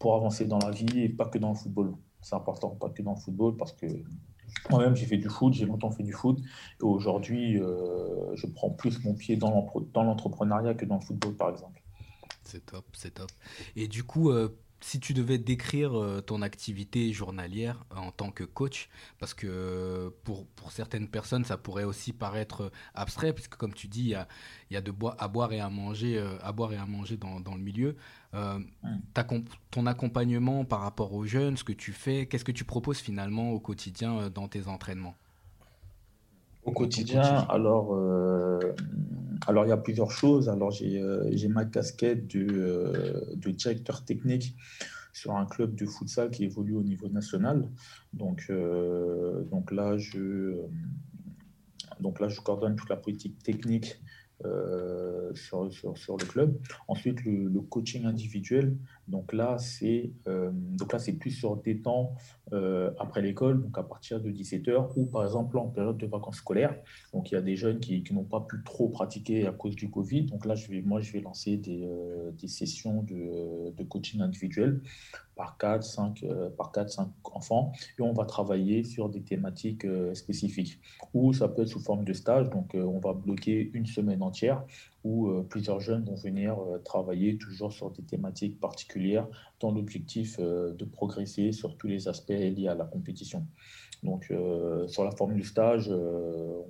[0.00, 1.94] pour avancer dans la vie et pas que dans le football.
[2.22, 3.86] C'est important, pas que dans le football, parce que
[4.70, 6.38] moi-même, j'ai fait du foot, j'ai longtemps fait du foot.
[6.80, 9.50] Et aujourd'hui, euh, je prends plus mon pied dans
[9.94, 11.82] l'entrepreneuriat que dans le football, par exemple.
[12.44, 13.30] C'est top, c'est top.
[13.76, 14.48] Et du coup, euh,
[14.80, 20.46] si tu devais décrire euh, ton activité journalière en tant que coach, parce que pour,
[20.48, 24.26] pour certaines personnes, ça pourrait aussi paraître abstrait, puisque comme tu dis, il y a,
[24.70, 27.40] y a de boi- à boire et à manger, à boire et à manger dans,
[27.40, 27.96] dans le milieu.
[28.32, 28.60] Euh,
[29.72, 33.50] ton accompagnement par rapport aux jeunes, ce que tu fais, qu'est-ce que tu proposes finalement
[33.50, 35.16] au quotidien euh, dans tes entraînements?
[36.62, 38.60] Au quotidien, alors, euh,
[39.46, 40.48] alors il y a plusieurs choses.
[40.48, 44.54] Alors, j'ai euh, ma casquette de, euh, de directeur technique
[45.12, 47.68] sur un club de futsal qui évolue au niveau national.
[48.12, 48.52] Donc,
[49.50, 50.60] donc, là, je,
[51.98, 54.00] donc là, je coordonne toute la politique technique
[54.44, 56.58] euh, sur, le club.
[56.88, 58.76] Ensuite, le, le coaching individuel.
[59.08, 62.14] Donc là, c'est euh, donc là, c'est plus sur des temps
[62.52, 66.36] euh, après l'école, donc à partir de 17h, ou par exemple en période de vacances
[66.36, 66.76] scolaires.
[67.12, 69.90] Donc il y a des jeunes qui, n'ont pas pu trop pratiquer à cause du
[69.90, 70.24] Covid.
[70.24, 74.80] Donc là, je vais, moi, je vais lancer des, euh, des sessions de, coaching individuel
[75.36, 79.86] par 4, 5, euh, par 4, 5 enfants, et on va travailler sur des thématiques
[80.14, 80.78] spécifiques.
[81.14, 84.64] Ou ça peut être sous forme de stage, donc on va bloquer une semaine entière
[85.04, 89.26] où euh, plusieurs jeunes vont venir euh, travailler toujours sur des thématiques particulières
[89.60, 93.46] dans l'objectif euh, de progresser sur tous les aspects liés à la compétition.
[94.02, 94.32] Donc,
[94.86, 96.64] sur la forme du stage, on-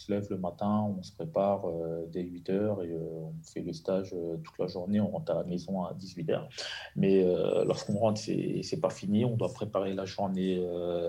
[0.00, 3.72] se lève le matin, on se prépare euh, dès 8 heures et on fait le
[3.72, 5.00] stage toute la journée.
[5.00, 6.48] On rentre à la maison à 18 heures.
[6.96, 7.24] Mais
[7.64, 9.24] lorsqu'on rentre, c'est c'est pas fini.
[9.24, 10.64] On doit préparer la journée,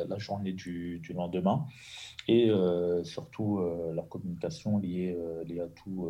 [0.08, 1.65] la journée du, lendemain
[2.27, 2.51] et
[3.04, 3.60] surtout
[3.93, 6.10] la communication liée, liée à tout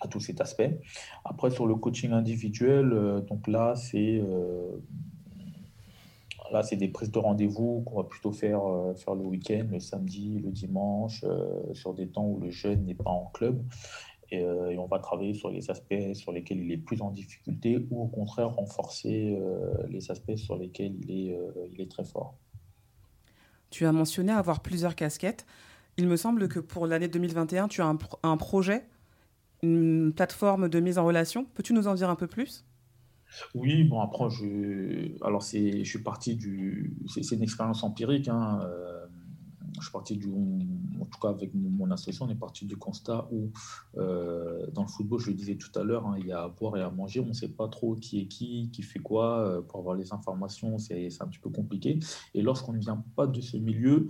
[0.00, 0.80] à tout cet aspect.
[1.24, 4.22] Après, sur le coaching individuel, donc là, c'est
[6.52, 9.78] Là, c'est des prises de rendez-vous qu'on va plutôt faire, euh, faire le week-end, le
[9.78, 13.62] samedi, le dimanche, euh, sur des temps où le jeune n'est pas en club.
[14.32, 17.84] Euh, et, on va travailler sur les aspects sur lesquels il est plus en difficulté
[17.90, 19.36] ou au contraire renforcer
[19.88, 21.38] les aspects sur lesquels il est,
[21.72, 22.36] il est très fort.
[23.70, 25.46] Tu as mentionné avoir plusieurs casquettes.
[25.96, 28.84] Il me semble que pour l'année 2021, tu as un, un projet,
[29.62, 31.44] une plateforme de mise en relation.
[31.54, 32.64] Peux-tu nous en dire un peu plus?
[33.54, 36.96] Oui, bon, après, je, alors c'est, je suis parti du.
[37.06, 38.28] C'est, une expérience empirique.
[38.28, 39.06] Hein, euh,
[39.76, 40.28] je suis parti du.
[40.28, 43.50] En tout cas, avec mon, association, on est parti du constat où,
[43.96, 46.48] euh, dans le football, je le disais tout à l'heure, hein, il y a à
[46.48, 47.20] boire et à manger.
[47.20, 49.38] On ne sait pas trop qui est qui, qui fait quoi.
[49.38, 51.98] Euh, pour avoir les informations, c'est, un petit peu compliqué.
[52.34, 54.08] Et lorsqu'on ne vient pas de ce milieu,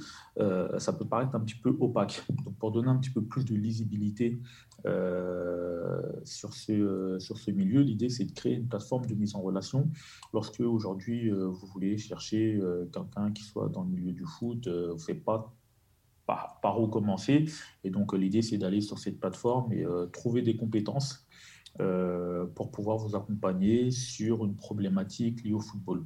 [0.79, 2.23] ça peut paraître un petit peu opaque.
[2.45, 4.41] Donc, pour donner un petit peu plus de lisibilité
[4.87, 7.83] euh, sur, ce, euh, sur ce milieu.
[7.83, 9.91] L'idée, c'est de créer une plateforme de mise en relation.
[10.33, 12.59] Lorsque aujourd'hui, euh, vous voulez chercher
[12.93, 15.55] quelqu'un qui soit dans le milieu du foot, vous ne savez pas
[16.27, 17.45] par, par, où commencer.
[17.85, 21.27] Et donc, l'idée, c'est d'aller sur cette plateforme et trouver des compétences
[22.55, 26.05] pour pouvoir vous accompagner sur une problématique liée au football.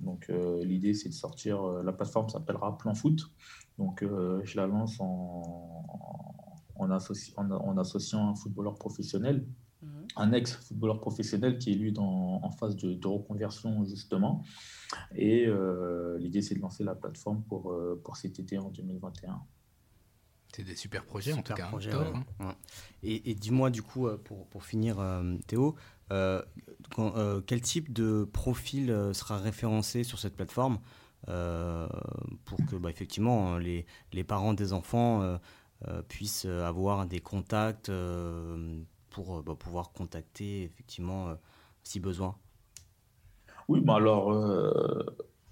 [0.00, 0.30] Donc
[0.62, 3.30] l'idée c'est de sortir, la plateforme s'appellera Plan Foot.
[3.78, 6.45] Donc je la lance en,
[6.78, 9.46] en, en, associant un footballeur professionnel,
[9.82, 10.06] mhm.
[10.16, 14.44] un ex-footballeur professionnel qui est lui dans, en phase de, reconversion justement.
[15.14, 19.40] Et euh, l'idée, c'est de lancer la plateforme pour, euh, pour cet été en 2021.
[20.54, 21.70] C'est des super projets en tout cas.
[21.70, 22.24] Hein.
[22.40, 22.54] Hein.
[23.02, 24.96] Et, dis-moi du coup, euh, pour, pour finir,
[25.46, 25.74] Théo,
[26.08, 30.78] quel type de profil sera référencé sur cette plateforme
[32.44, 35.38] pour que, bah, effectivement, les, les, parents des enfants euh,
[36.08, 41.34] puissent avoir des contacts euh, pour bah, pouvoir contacter effectivement euh,
[41.82, 42.36] si besoin
[43.68, 44.34] Oui, bah alors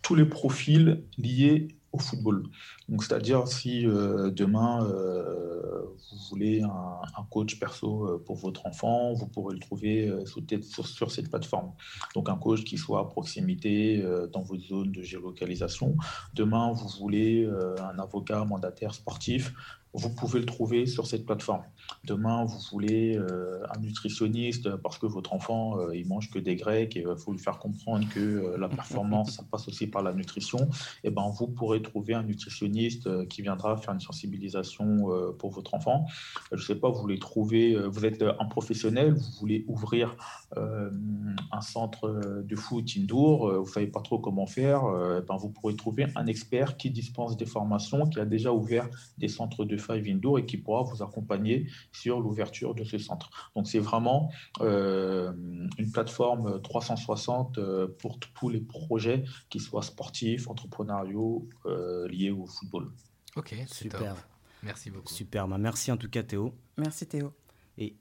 [0.03, 2.43] tous les profils liés au football.
[2.89, 9.61] Donc, c'est-à-dire si demain vous voulez un, coach perso pour votre enfant, vous pourrez le
[9.61, 11.73] trouver sur, sur, cette plateforme.
[12.15, 15.97] Donc, un coach qui soit à proximité dans votre zone de géolocalisation.
[16.35, 19.55] Demain, vous voulez un avocat mandataire sportif,
[19.95, 21.63] vous pouvez le trouver sur cette plateforme.
[22.05, 26.39] Demain, vous voulez euh, un nutritionniste parce que votre enfant, il euh, il mange que
[26.39, 29.87] des grecs et il faut lui faire comprendre que euh, la performance, ça passe aussi
[29.87, 30.59] par la nutrition.
[31.05, 35.75] Et eh ben, vous pourrez trouver un nutritionniste qui viendra faire une sensibilisation pour votre
[35.75, 36.07] enfant.
[36.51, 40.17] Je ne sais pas, vous voulez trouver, vous êtes un professionnel, vous voulez ouvrir
[40.57, 44.83] un centre de foot indoor, vous ne savez pas trop comment faire,
[45.19, 48.89] eh ben, vous pourrez trouver un expert qui dispense des formations, qui a déjà ouvert
[49.19, 53.51] des centres de Five Indoor et qui pourra vous accompagner sur l'ouverture de ce centre.
[53.55, 55.33] Donc c'est vraiment euh,
[55.79, 62.47] une plateforme 360 euh, pour tous les projets qui soient sportifs, entrepreneuriaux, euh, liés au
[62.47, 62.90] football.
[63.37, 64.14] Ok, super.
[64.62, 65.12] Merci beaucoup.
[65.12, 66.55] Super, merci en tout cas Théo.
[66.79, 67.33] Merci Théo.
[67.77, 67.97] Et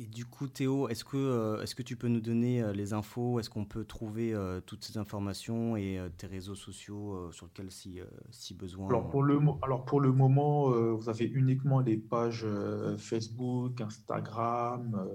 [0.00, 3.38] et du coup, Théo, est-ce que, euh, que tu peux nous donner euh, les infos?
[3.38, 8.00] Est-ce qu'on peut trouver euh, toutes ces informations et tes réseaux sociaux sur lesquels, si,
[8.30, 8.88] si besoin?
[8.88, 12.46] Alors pour, le, alors pour le moment, vous avez uniquement les pages
[12.96, 15.06] Facebook, Instagram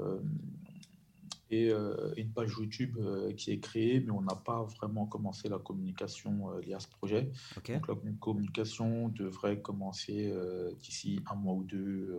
[1.49, 1.71] et
[2.17, 2.97] une page YouTube
[3.37, 7.31] qui est créée, mais on n'a pas vraiment commencé la communication liée à ce projet.
[7.67, 10.31] Donc la communication devrait commencer
[10.79, 12.15] d'ici un mois ou deux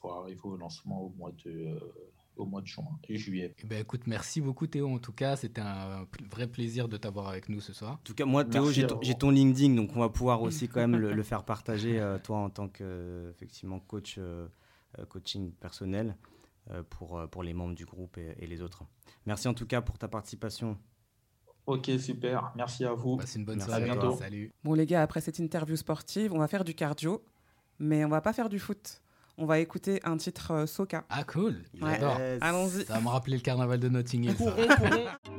[0.00, 1.78] pour arriver au lancement au mois de, euh,
[2.36, 3.54] au mois de juin et juillet.
[3.58, 4.88] Eh ben, écoute, merci beaucoup Théo.
[4.88, 7.92] En tout cas, c'était un vrai plaisir de t'avoir avec nous ce soir.
[7.94, 10.96] En tout cas, moi, Théo, j'ai ton, LinkedIn, donc on va pouvoir aussi quand même
[10.96, 14.48] le, faire partager, euh, toi en tant que effectivement coach, euh,
[15.08, 16.16] coaching personnel
[16.90, 18.84] pour, pour les membres du groupe et, les autres.
[19.24, 20.76] Merci en tout cas pour ta participation.
[21.64, 22.52] Ok, super.
[22.56, 23.16] Merci à vous.
[23.16, 23.82] Passe une bonne soirée.
[23.82, 24.16] À bientôt.
[24.16, 24.52] Salut.
[24.64, 27.22] Bon, les gars, après cette interview sportive, on va faire du cardio,
[27.78, 29.02] mais on va pas faire du foot.
[29.40, 31.04] On va écouter un titre euh, Soca.
[31.08, 32.18] Ah cool, j'adore.
[32.40, 32.84] Allons-y.
[32.84, 34.34] Ça va me rappeler le carnaval de Notting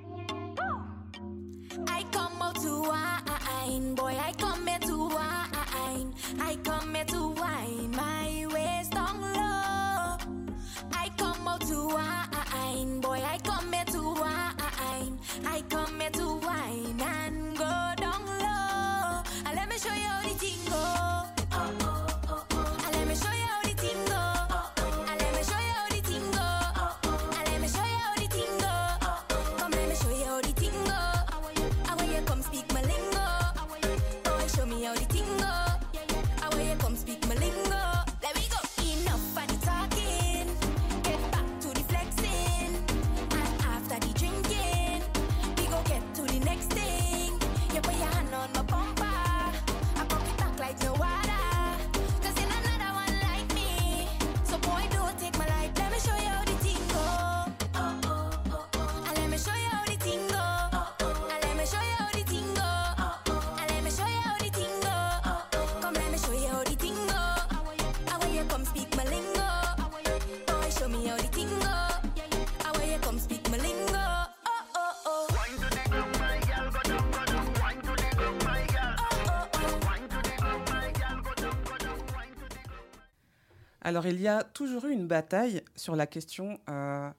[83.81, 87.09] Alors, il y a toujours eu une bataille sur la question euh,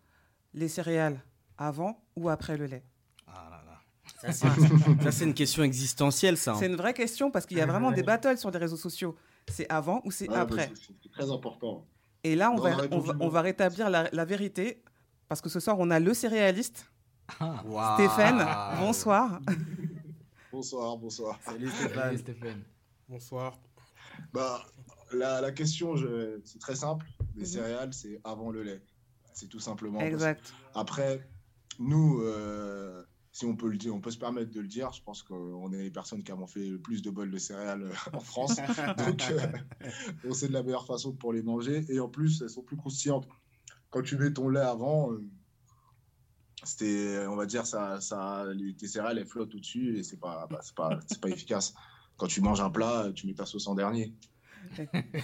[0.55, 1.21] les céréales
[1.57, 2.85] avant ou après le lait.
[3.27, 3.81] Ah là là.
[4.21, 6.53] Ça, c'est- ça, c'est une question existentielle, ça.
[6.53, 6.57] hein.
[6.59, 9.17] C'est une vraie question parce qu'il y a vraiment des battles sur les réseaux sociaux.
[9.49, 10.71] C'est avant ou c'est bah, après?
[10.75, 11.87] c'est- C'est très important.
[12.23, 14.83] Et là, on va, on, on rétablir la, la vérité
[15.29, 16.91] parce que ce soir, on a le céréaliste,
[17.41, 17.95] Ah.
[17.95, 18.47] Stéphane.
[18.81, 19.41] Bonsoir.
[20.53, 21.39] Bonsoir, bonsoir.
[21.45, 22.19] Salut salut Stéphane.
[22.19, 22.63] Stéphane.
[23.09, 23.59] Bonsoir.
[24.33, 24.61] Bah,
[25.13, 25.95] la, la question,
[26.45, 27.07] c'est très simple.
[27.35, 27.47] Les Mhm.
[27.47, 28.83] céréales, c'est avant le lait.
[29.33, 30.01] C'est tout simplement.
[30.01, 30.53] Exact.
[30.75, 31.27] Après,
[31.79, 34.93] nous, euh, si on peut le dire, on peut se permettre de le dire.
[34.93, 37.83] Je pense qu'on est les personnes qui avons fait le plus de bols de céréales
[37.85, 38.57] euh, en France.
[38.99, 39.47] Donc, euh,
[40.25, 41.85] on sait de la meilleure façon pour les manger.
[41.89, 43.29] Et en plus, elles sont plus croustillantes.
[43.91, 45.25] Quand tu mets ton lait avant, euh,
[46.65, 50.47] c'était, on va dire, ça, ça, les, tes céréales, elles flottent au-dessus et c'est pas,
[50.51, 51.73] bah, pas, pas efficace.
[52.17, 54.13] Quand tu manges un plat, tu mets ta sauce en dernier.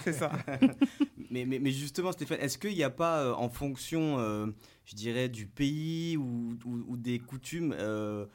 [0.03, 0.31] C'est ça.
[1.29, 4.47] Mais, mais, mais justement, Stéphane, est-ce qu'il n'y a pas, euh, en fonction, euh,
[4.85, 8.25] je dirais, du pays ou, ou- ou des coutumes, euh,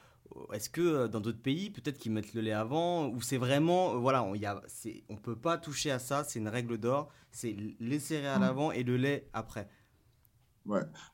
[0.52, 3.96] est-ce que dans d'autres pays, peut-être qu'ils mettent le lait avant, ou c'est vraiment, euh,
[3.96, 8.42] voilà, on ne peut pas toucher à ça, c'est une règle d'or, c'est les céréales
[8.42, 9.68] avant et le lait après?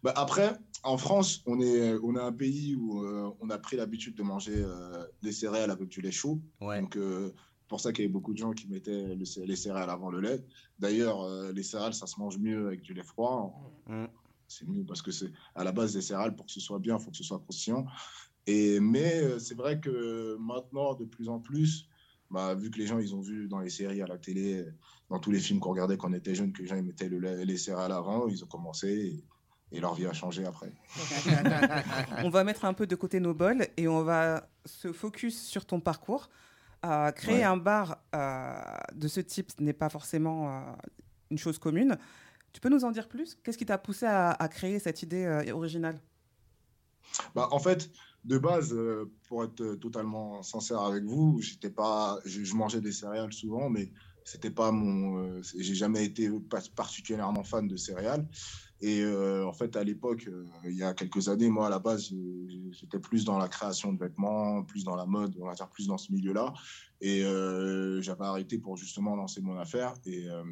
[0.03, 3.77] Bah, après, en France, on est, on est un pays où euh, on a pris
[3.77, 6.40] l'habitude de manger euh, des céréales avec du lait chaud.
[6.61, 6.81] Ouais.
[6.81, 7.33] Donc, euh,
[7.68, 10.20] pour ça qu'il y avait beaucoup de gens qui mettaient le les céréales avant le
[10.20, 10.44] lait.
[10.78, 13.61] D'ailleurs, euh, les céréales, ça se mange mieux avec du lait froid.
[13.87, 14.07] Mm.
[14.46, 16.96] C'est mieux parce que c'est à la base des céréales, pour que ce soit bien,
[16.96, 17.87] il faut que ce soit croustillant.
[18.46, 21.87] Et, mais euh, c'est vrai que maintenant, de plus en plus,
[22.31, 24.64] bah, vu que les gens, ils ont vu dans les séries, à la télé,
[25.11, 27.09] dans tous les films qu'on regardait quand on était jeunes, que les gens ils mettaient
[27.09, 28.88] le lait- les céréales avant, ils ont commencé
[29.72, 30.72] et, et leur vie a changé après.
[32.24, 35.66] on va mettre un peu de côté nos bols et on va se focus sur
[35.66, 36.31] ton parcours.
[36.86, 37.42] Euh, créer Ouais.
[37.42, 38.54] un bar euh,
[38.94, 40.72] de ce type n'est pas forcément euh,
[41.30, 41.98] une chose commune.
[42.52, 43.36] Tu peux nous en dire plus?
[43.42, 46.00] Qu'est-ce qui t'a poussé à, à créer cette idée originale?
[47.34, 47.90] Bah, en fait,
[48.24, 48.74] de base,
[49.28, 53.92] pour être totalement sincère avec vous, j'étais pas, je, je mangeais des céréales souvent, mais
[54.24, 56.30] c'était pas mon, j'ai jamais été
[56.76, 58.28] particulièrement fan de céréales.
[58.80, 61.80] Et euh, en fait, à l'époque, euh, il y a quelques années, moi, à la
[61.80, 62.12] base,
[62.70, 65.88] j'étais plus dans la création de vêtements, plus dans la mode, on va dire plus
[65.88, 66.54] dans ce milieu-là.
[67.00, 69.94] Et euh, j'avais arrêté pour justement lancer mon affaire.
[70.06, 70.44] Et euh,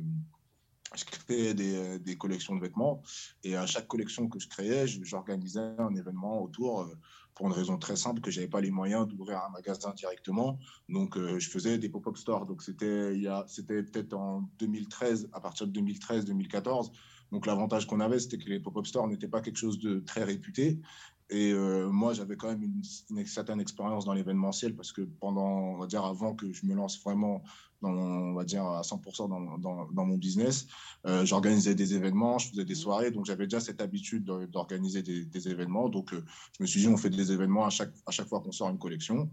[0.96, 3.02] je créais des, collections de vêtements.
[3.44, 6.90] Et à chaque collection que je créais, j'organisais un événement autour
[7.34, 10.58] pour une raison très simple que j'avais pas les moyens d'ouvrir un magasin directement.
[10.88, 12.46] Donc, je faisais des pop-up stores.
[12.46, 16.92] Donc, c'était il y c'était peut-être en 2013, à partir de 2013-2014.
[17.32, 20.24] Donc, l'avantage qu'on avait, c'était que les pop-up stores n'étaient pas quelque chose de très
[20.24, 20.80] réputé.
[21.28, 25.44] Et euh, moi, j'avais quand même une, une certaine expérience dans l'événementiel parce que pendant,
[25.74, 27.42] on va dire, avant que je me lance vraiment
[27.82, 30.66] dans, on va dire, à 100% dans, dans, dans mon business,
[31.06, 35.02] euh, j'organisais des événements, je faisais des soirées, donc j'avais déjà cette habitude de- d'organiser
[35.02, 35.88] des, des événements.
[35.88, 36.24] Donc, euh,
[36.58, 38.70] je me suis dit, on fait des événements à chaque, à chaque fois qu'on sort
[38.70, 39.28] une collection.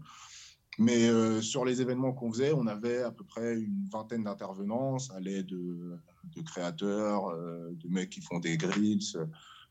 [0.78, 4.98] Mais euh, sur les événements qu'on faisait, on avait à peu près une vingtaine d'intervenants.
[4.98, 9.00] Ça allait de, de créateurs, euh, de mecs qui font des grills.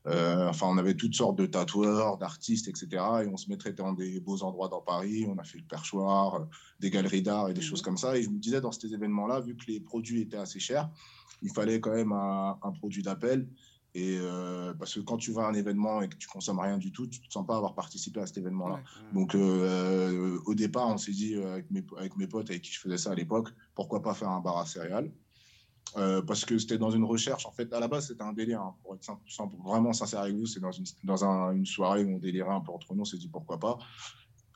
[0.06, 3.24] euh, enfin, on avait toutes sortes de tatoueurs, d'artistes, etc.
[3.24, 5.26] Et on se mettrait dans des beaux endroits dans Paris.
[5.28, 6.46] On a fait le perchoir,
[6.80, 7.66] des galeries d'art et des Mhm.
[7.66, 8.16] choses comme ça.
[8.16, 10.90] Et je me disais, dans ces événements-là, vu que les produits étaient assez chers,
[11.42, 13.48] il fallait quand même un, un produit d'appel.
[13.96, 16.78] Et euh, parce que quand tu vas à un événement et que tu consommes rien
[16.78, 18.74] du tout, tu ne te sens pas avoir participé à cet événement-là.
[18.74, 18.82] Ouais.
[19.12, 22.72] Donc, euh, au départ, on s'est dit euh, avec mes, avec mes potes avec qui
[22.72, 25.12] je faisais ça à l'époque, pourquoi pas faire un bar à céréales?
[25.96, 27.46] Euh, Parce que c'était dans une recherche.
[27.46, 28.62] En fait, à la base, c'était un délire.
[28.62, 31.66] hein, pour être simple- simple- vraiment sincère avec vous, c'est dans, une, dans un- une
[31.66, 33.02] soirée où on délirait un peu entre nous.
[33.02, 33.78] On s'est dit pourquoi pas.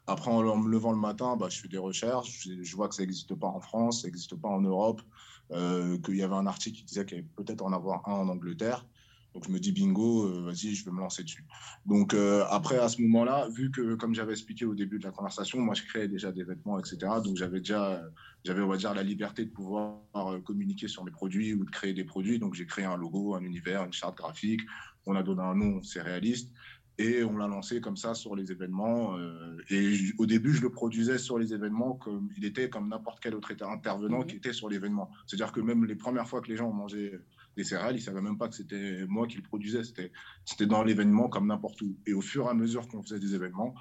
[0.08, 2.40] Après, en, en me levant le matin, bah, je fais des recherches.
[2.42, 5.00] Je, je vois que ça n'existe pas en France, ça n'existe pas en Europe.
[5.52, 8.12] euh, qu'il y avait un article qui disait qu'il y avait peut-être en avoir un
[8.14, 8.86] en Angleterre.
[9.38, 11.44] Donc je me dis bingo, euh, vas-y, je vais me lancer dessus.
[11.86, 15.12] Donc euh, après, à ce moment-là, vu que, comme j'avais expliqué au début de la
[15.12, 16.98] conversation, moi je créais déjà des vêtements, etc.
[17.24, 18.02] Donc j'avais déjà,
[18.42, 21.70] j'avais, on va dire, la liberté de pouvoir euh, communiquer sur mes produits ou de
[21.70, 22.40] créer des produits.
[22.40, 24.62] Donc j'ai créé un logo, un univers, une charte graphique.
[25.06, 26.50] On a donné un nom, c'est réaliste.
[27.00, 29.16] Et on l'a lancé comme ça sur les événements.
[29.70, 33.36] et au début, je le produisais sur les événements comme il était comme n'importe quel
[33.36, 34.26] autre intervenant Mhm.
[34.26, 35.08] qui était sur l'événement.
[35.28, 37.20] C'est-à-dire que même les premières fois que les gens ont mangé
[37.58, 39.82] des céréales, ils savaient même pas que c'était moi qui le produisais.
[39.84, 41.96] C'était, dans l'événement comme n'importe où.
[42.06, 43.74] Et au fur et à mesure qu'on faisait des événements,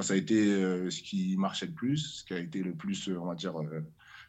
[0.00, 3.08] ça a été euh, ce qui marchait le plus, ce qui a été le plus,
[3.08, 3.80] euh, on va dire, euh,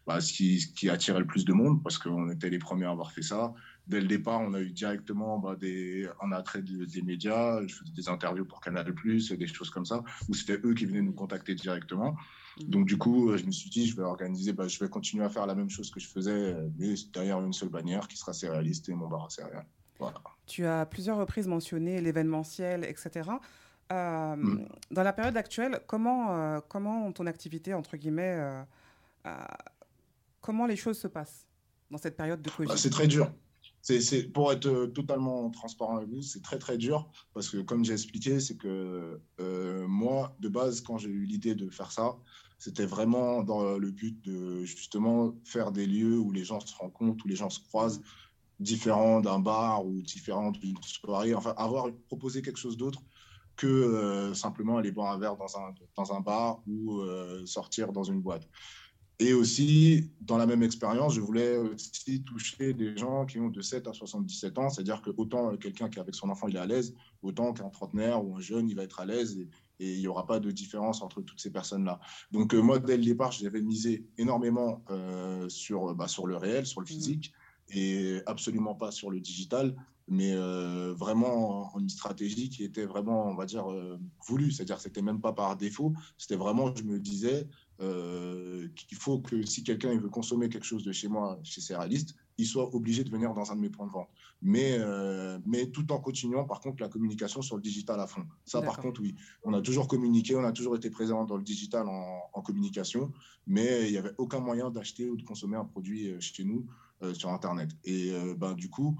[0.06, 2.86] bah, ce, qui, ce qui attirait le plus de monde parce qu'on était les premiers
[2.86, 3.54] à avoir fait ça.
[3.88, 7.62] Dès le départ, on a eu directement bah, des, un attrait de- des médias.
[7.68, 11.02] Je faisais des interviews pour Canal+, des choses comme ça, où c'était eux qui venaient
[11.02, 12.16] nous contacter directement.
[12.60, 12.70] Mhm.
[12.70, 15.30] Donc, du coup, je me suis dit, je vais organiser, bah, je vais continuer à
[15.30, 18.90] faire la même chose que je faisais, mais derrière une seule bannière qui sera céréaliste
[18.90, 19.68] et mon bar à céréales.
[20.00, 20.16] Voilà.
[20.46, 23.30] Tu as plusieurs reprises mentionné l'événementiel, etc.
[23.92, 24.68] Euh, mm.
[24.92, 28.36] Dans la période actuelle, comment, euh, comment ton activité, entre guillemets,
[29.26, 29.32] euh,
[30.42, 31.48] comment les choses se passent
[31.92, 32.68] dans cette période de Covid?
[32.68, 33.32] bah, C'est très dur.
[33.88, 37.94] C'est, pour être totalement transparent avec vous, c'est très très dur parce que comme j'ai
[37.94, 39.22] expliqué, c'est que
[39.88, 42.18] moi, de base, quand j'ai eu l'idée de faire ça,
[42.58, 47.24] c'était vraiment dans le but de justement faire des lieux où les gens se rencontrent,
[47.26, 48.02] où les gens se croisent,
[48.60, 51.34] différents d'un bar ou différents d'une soirée.
[51.34, 53.02] Enfin, avoir proposé quelque chose d'autre
[53.56, 57.92] que euh, simplement aller boire un verre dans un, dans un bar ou euh, sortir
[57.92, 58.48] dans une boîte.
[59.20, 63.62] Et aussi, dans la même expérience, je voulais aussi toucher des gens qui ont de
[63.62, 66.60] 7 à 77 ans, c'est-à-dire que autant quelqu'un qui est avec son enfant, il est
[66.60, 69.48] à l'aise, autant qu'un trentenaire ou un jeune, il va être à l'aise et,
[69.78, 72.00] il n'y aura pas de différence entre toutes ces personnes-là.
[72.32, 74.84] Donc euh, moi, dès le départ, j'avais misé énormément
[75.50, 76.88] sur, bah, sur le réel, sur le mmh.
[76.88, 77.34] physique,
[77.72, 79.76] et absolument pas sur le digital
[80.08, 84.52] mais euh, vraiment en une stratégie qui était vraiment, on va dire, euh, voulue.
[84.52, 87.48] C'est-à-dire que c'était même pas par défaut, c'était vraiment, je me disais
[87.82, 92.16] euh, qu'il faut que si quelqu'un veut consommer quelque chose de chez moi, chez Céréaliste,
[92.38, 94.10] il soit obligé de venir dans un de mes points de vente.
[94.42, 94.78] Mais,
[95.46, 98.26] mais tout en continuant, par contre, la communication sur le digital à fond.
[98.44, 99.16] Ça, par contre, oui.
[99.44, 103.14] On a toujours communiqué, on a toujours été présent dans le digital en, en communication,
[103.48, 106.68] mais il n'y avait aucun moyen d'acheter ou de consommer un produit chez nous
[107.14, 107.72] sur Internet.
[107.86, 108.98] Et ben, du coup,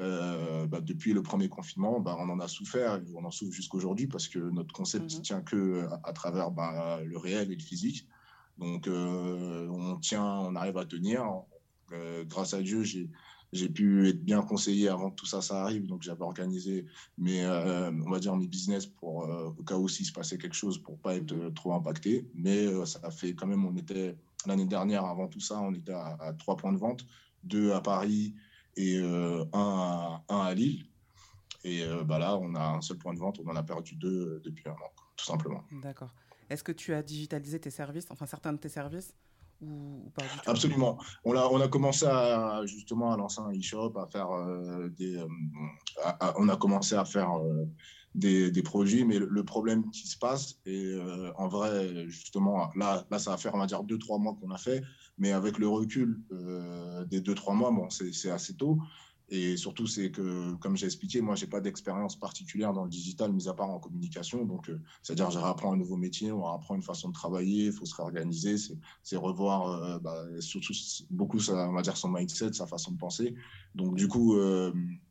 [0.00, 3.52] euh, bah, depuis le premier confinement, bah, on en a souffert et on en souffre
[3.52, 5.22] jusqu'aujourd'hui parce que notre concept ne mhm.
[5.22, 8.06] tient que à, travers bah, le réel et le physique.
[8.58, 11.24] Donc, euh, on tient, on arrive à tenir.
[11.92, 15.86] Euh, grâce à Dieu, j'ai pu être bien conseillé avant que tout ça, ça arrive.
[15.86, 16.86] Donc, j'avais organisé
[17.18, 19.28] mes, on va dire, mes business pour,
[19.58, 22.28] au cas où s'il se passait quelque chose pour pas être trop impacté.
[22.34, 25.92] Mais ça a fait quand même, on était, l'année dernière, avant tout ça, on était
[25.92, 27.06] à, trois points de vente,
[27.44, 28.34] deux à Paris,
[28.76, 30.86] et euh, un, à, un, à, Lille.
[31.64, 33.96] Et euh, bah là, on a un seul point de vente, on en a perdu
[33.96, 35.64] deux euh, depuis un an, tout simplement.
[35.82, 36.14] D'accord.
[36.50, 39.14] Est-ce que tu as digitalisé tes services, enfin certains de tes services
[39.62, 40.98] ou, pas Absolument.
[41.24, 44.28] On a, on a commencé à, justement à lancer un e-shop, à faire
[44.90, 45.18] des.
[46.36, 47.30] on a commencé à faire
[48.14, 50.94] des, des, produits, mais le, problème qui se passe, et
[51.36, 54.50] en vrai, justement, là, là, ça va faire, on va dire, deux, trois mois qu'on
[54.50, 54.82] a fait,
[55.18, 58.78] mais avec le recul euh, des deux, trois mois, bon, c'est assez tôt.
[59.28, 63.32] Et surtout, c'est que, comme j'ai expliqué, moi, j'ai pas d'expérience particulière dans le digital,
[63.32, 64.44] mis à part en communication.
[64.44, 67.72] Donc, euh, c'est-à-dire, je réapprends un nouveau métier, on apprend une façon de travailler, il
[67.72, 68.56] faut se réorganiser,
[69.02, 70.72] c'est revoir, euh, bah, surtout,
[71.10, 73.34] beaucoup, ça, va dire, son mindset, sa façon de penser.
[73.74, 74.36] Donc, du coup,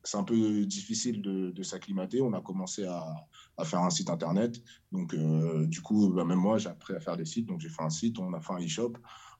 [0.04, 2.22] c'est un peu difficile de, s'acclimater.
[2.22, 3.06] On a commencé à,
[3.66, 4.62] faire un site internet.
[4.92, 5.14] Donc,
[5.68, 7.48] du coup, bah, même moi, j'ai appris à faire des sites.
[7.48, 8.94] Donc, j'ai fait un site, on a fait un e-shop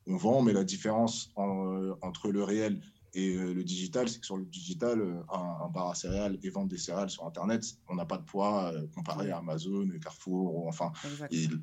[0.08, 2.82] on vend, mais la différence euh, entre le réel
[3.16, 6.50] et euh, le digital, c'est que sur le digital, euh, un, bar à céréales et
[6.50, 10.92] vendre des céréales sur Internet, on n'a pas de poids comparé à Amazon, Carrefour, enfin,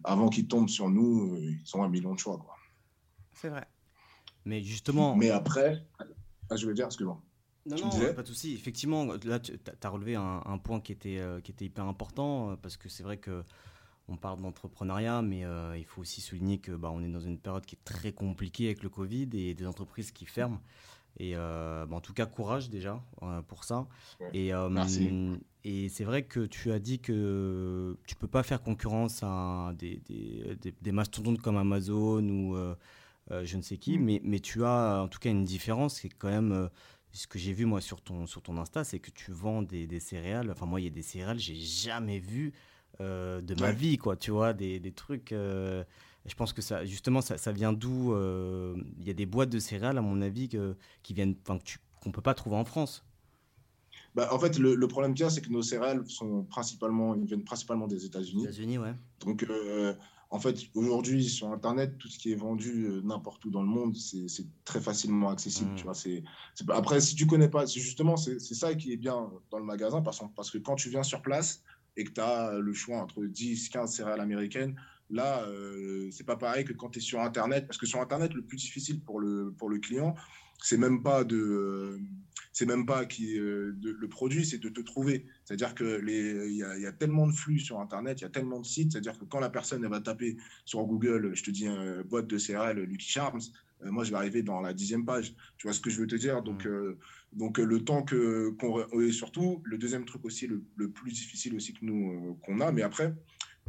[0.05, 2.45] avant qu'ils tombent sur nous, ils ont un million de choix.
[3.35, 3.67] C'est vrai.
[4.45, 5.15] Mais justement.
[5.15, 5.87] Mais après,
[6.51, 7.23] ah, je veux dire, excuse-moi.
[7.65, 8.55] Non, non, pas de souci.
[8.55, 12.77] Effectivement, là, tu as relevé un, un, point qui était, qui était hyper important, parce
[12.77, 13.45] que c'est vrai que
[14.09, 17.39] on parle d'entrepreneuriat, mais euh, il faut aussi souligner que bah, on est dans une
[17.39, 20.61] période qui est très compliquée avec le Covid et des entreprises qui ferment.
[21.19, 23.87] Et euh, bah, en tout cas, courage déjà euh, pour ça.
[24.33, 24.53] Et,
[25.65, 30.03] et c'est vrai que tu as dit que tu peux pas faire concurrence à des,
[30.09, 32.57] des, des, mastodontes comme Amazon ou
[33.31, 34.05] je ne sais qui, mm.
[34.05, 36.69] mais, mais tu as en tout cas une différence qui est quand même
[37.13, 39.87] ce que j'ai vu moi sur ton, sur ton Insta, c'est que tu vends des,
[39.87, 40.51] des céréales.
[40.51, 42.53] Enfin, moi, il y a des céréales, j'ai jamais vu
[43.01, 45.35] euh, de ma vie, quoi, tu vois, des, des trucs.
[46.25, 49.27] Euh, je pense que ça, justement, ça, ça vient d'où euh, Il y a des
[49.27, 51.59] boîtes de céréales, à mon avis, que, qui viennent, qu'on
[52.07, 53.05] ne peut pas trouver en France.
[54.15, 57.25] Bah, en fait, le, problème qu'il y a, c'est que nos céréales sont principalement, ils
[57.25, 58.45] viennent principalement des États-Unis.
[58.45, 58.95] États-Unis, ouais.
[59.21, 59.47] Donc,
[60.29, 63.97] en fait, aujourd'hui, sur Internet, tout ce qui est vendu n'importe où dans le monde,
[63.97, 65.73] c'est très facilement accessible.
[65.73, 65.77] Mmh.
[65.77, 66.25] Tu vois, c'est
[66.69, 70.23] après, si tu connais pas, justement, c'est ça qui est bien dans le magasin, parce,
[70.37, 71.63] parce que quand tu viens sur place,
[71.97, 74.77] et que tu as le choix entre 10, 15 céréales américaines,
[75.13, 77.67] là, euh, c'est pas pareil que quand tu es sur Internet.
[77.67, 80.15] Parce que sur Internet, le plus difficile pour le, pour le client,
[80.63, 82.01] c'est même pas de
[82.53, 86.01] c'est même pas qui euh, le produit c'est de te trouver c'est à dire que
[86.07, 88.93] il y, y, a tellement de flux sur internet il y a tellement de sites
[88.93, 90.37] c'est à dire que quand la personne elle va taper
[90.67, 93.41] sur Google je te dis un boîte de céréales Lucky Charms
[93.83, 96.07] euh, moi je vais arriver dans la dixième page tu vois ce que je veux
[96.07, 96.43] te dire?
[96.43, 96.95] Donc mmh.
[97.33, 101.55] Donc euh, le temps que qu'on et surtout le deuxième truc aussi le, plus difficile
[101.55, 103.15] aussi que nous euh, qu'on a, mais après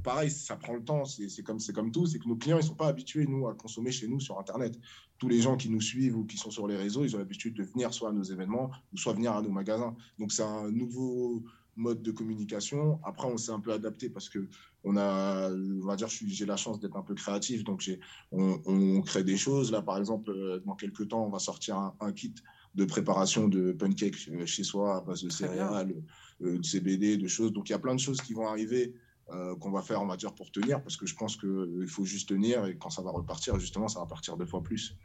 [0.02, 1.06] pareil, ça prend le temps.
[1.06, 2.06] C'est comme, comme tout.
[2.06, 4.80] C'est que nos clients, ils sont pas habitués, nous, à consommer chez nous sur Internet.
[5.18, 7.54] Tous les gens qui nous suivent ou qui sont sur les réseaux, ils ont l'habitude
[7.54, 9.96] de venir soit à nos événements ou soit venir à nos magasins.
[10.20, 11.44] Donc, c'est un nouveau
[11.76, 13.00] mode de communication.
[13.04, 14.48] Après, on s'est un peu adapté parce que
[14.84, 17.90] on a, on va dire, j'ai la chance d'être un peu créatif, donc
[18.32, 19.72] on, on, crée des choses.
[19.72, 22.34] Là, par exemple, euh, dans quelques temps, on va sortir un, kit
[22.76, 25.94] de préparation de pancakes euh, chez soi à base de céréales,
[26.42, 27.54] euh, de CBD, de choses.
[27.54, 28.94] Donc, il y a plein de choses qui vont arriver.
[29.28, 32.30] Qu'on va faire, on va dire, pour tenir, parce que je pense qu'il faut juste
[32.30, 34.96] tenir et quand ça va repartir, justement, ça va partir deux fois plus.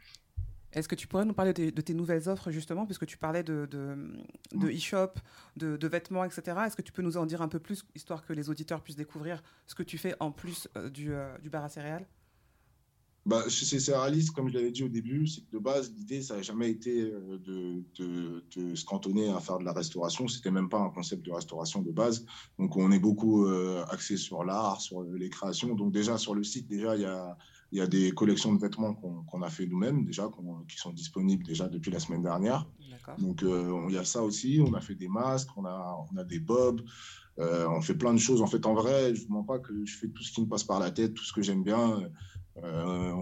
[0.71, 3.67] Est-ce que tu pourrais nous parler de, tes nouvelles offres, justement, puisque tu parlais de,
[3.71, 4.13] de,
[4.53, 4.75] de mm.
[4.75, 5.13] e-shop,
[5.55, 6.57] de, vêtements, etc.
[6.65, 8.95] Est-ce que tu peux nous en dire un peu plus, histoire que les auditeurs puissent
[8.95, 12.05] découvrir ce que tu fais en plus euh, du, euh, du, bar à céréales?
[13.29, 16.35] Bah, Chez Céréaliste, comme je l'avais dit au début, c'est que de base, l'idée, ça
[16.35, 17.37] n'a jamais été euh,
[17.95, 20.27] de, se cantonner à faire de la restauration.
[20.27, 22.25] C'était même pas un concept de restauration de base.
[22.57, 23.45] Donc, on est beaucoup
[23.89, 25.75] axé sur l'art, sur les créations.
[25.75, 27.37] Donc, déjà, sur le site, déjà, il y a
[27.71, 30.29] il y a des collections de vêtements qu'on a fait nous-mêmes déjà,
[30.67, 32.67] qui sont disponibles déjà depuis la semaine dernière.
[33.17, 34.61] Donc euh, il y a ça aussi.
[34.65, 36.81] On a fait des masques, on a, on a des bobs,
[37.39, 38.41] euh, on fait plein de choses.
[38.41, 40.47] En fait, en vrai, je ne mens pas que je fais tout ce qui me
[40.47, 42.01] passe par la tête, tout ce que j'aime bien.
[42.63, 43.13] Euh,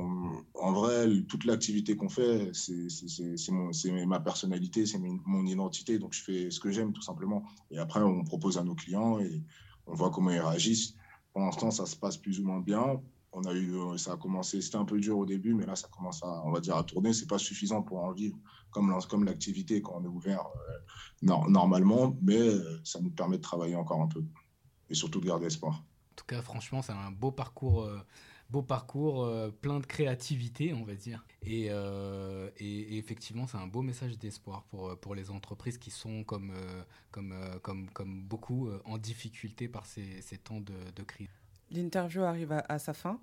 [0.54, 3.52] en vrai, toute l'activité qu'on fait, c'est
[4.06, 6.00] ma personnalité, c'est mon identité.
[6.00, 7.44] Donc je fais ce que j'aime tout simplement.
[7.72, 9.44] Et après, on propose à nos clients et
[9.86, 10.96] on voit comment ils réagissent.
[11.34, 13.00] Pour l'instant, ça se passe plus ou moins bien
[13.38, 15.76] on a eu, euh, ça a commencé, c'était un peu dur au début, mais là,
[15.76, 17.14] ça commence à, on va dire, à tourner.
[17.14, 18.38] C'est pas suffisant pour en vivre
[18.72, 22.40] comme, l'activité quand on est ouvert euh, normalement, mais
[22.84, 24.24] ça nous permet de travailler encore un peu
[24.90, 25.74] et surtout de garder espoir.
[25.76, 27.90] En tout cas, franchement, c'est un beau parcours.
[28.50, 29.30] Beau parcours,
[29.62, 31.26] plein de créativité, on va dire.
[31.42, 36.54] Et, et, effectivement, c'est un beau message d'espoir pour, pour les entreprises qui sont, comme,
[37.12, 41.30] comme, comme, comme beaucoup, en difficulté par ces, ces temps de, de crise.
[41.72, 43.20] L'interview arrive à, sa fin.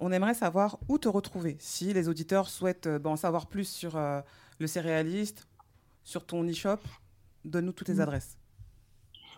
[0.00, 1.56] On aimerait savoir où te retrouver.
[1.60, 4.20] Si les auditeurs souhaitent euh, en savoir plus sur euh,
[4.58, 5.48] le céréaliste,
[6.04, 6.78] sur ton e-shop,
[7.44, 8.00] donne-nous toutes tes mm.
[8.00, 8.38] adresses.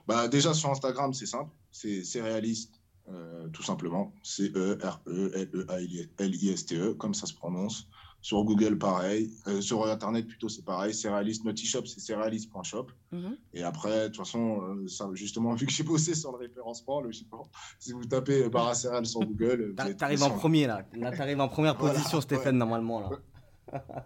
[0.07, 1.51] Bah, déjà sur Instagram, c'est simple.
[1.71, 2.80] C'est céréaliste,
[3.11, 4.13] euh, tout simplement.
[4.23, 7.89] C-E-R-E-L-E-A-L-I-S-T-E, comme ça se prononce.
[8.23, 9.31] Sur Google, pareil.
[9.47, 10.93] Euh, sur Internet, plutôt, c'est pareil.
[10.93, 12.89] Céréaliste, notre e-shop, c'est céréaliste.shop.
[13.13, 13.37] Mhm.
[13.55, 17.01] Et après, de toute façon, euh, ça, justement, vu que j'ai bossé sur le référencement,
[17.01, 17.49] logiquement,
[17.79, 19.75] si vous tapez euh, bar céréales sur Google.
[19.97, 20.85] T'arrives en premier, là.
[20.95, 23.11] Là, t'arrives en première position, Stéphane, normalement, là.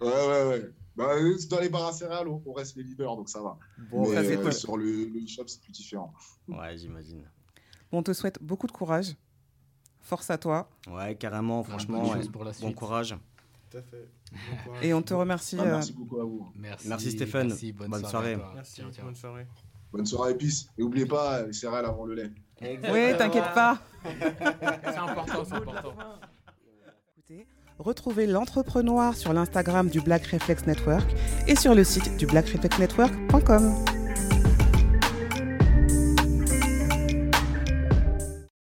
[0.01, 0.69] ouais, ouais, ouais.
[0.95, 1.13] Bah,
[1.49, 3.57] dans les bars céréales, on, reste les leaders, donc ça va.
[3.91, 6.13] Bon, Mais, sur le, e-shop, c'est plus différent.
[6.47, 7.25] Ouais, j'imagine.
[7.95, 9.15] On te souhaite beaucoup de courage.
[10.01, 10.69] Force à toi.
[10.91, 12.13] Ouais, carrément, franchement.
[12.61, 13.15] bon courage.
[14.81, 15.57] Et on te remercie.
[15.59, 16.47] Ah, merci euh, beaucoup à vous.
[16.85, 17.53] Merci, Stéphane.
[17.73, 18.37] bonne, soirée.
[18.53, 19.47] Merci, bonne soirée.
[19.91, 20.67] Bonne soirée, épice.
[20.77, 22.31] Et n'oubliez pas, les céréales avant le lait.
[22.61, 23.79] Oui, t'inquiète pas.
[24.03, 25.93] c'est important, c'est important.
[27.17, 27.47] Écoutez,
[27.79, 31.05] retrouvez l'entrepreneur sur l'Instagram du Black Reflex Network
[31.47, 34.04] et sur le site du blackreflexnetwork.com.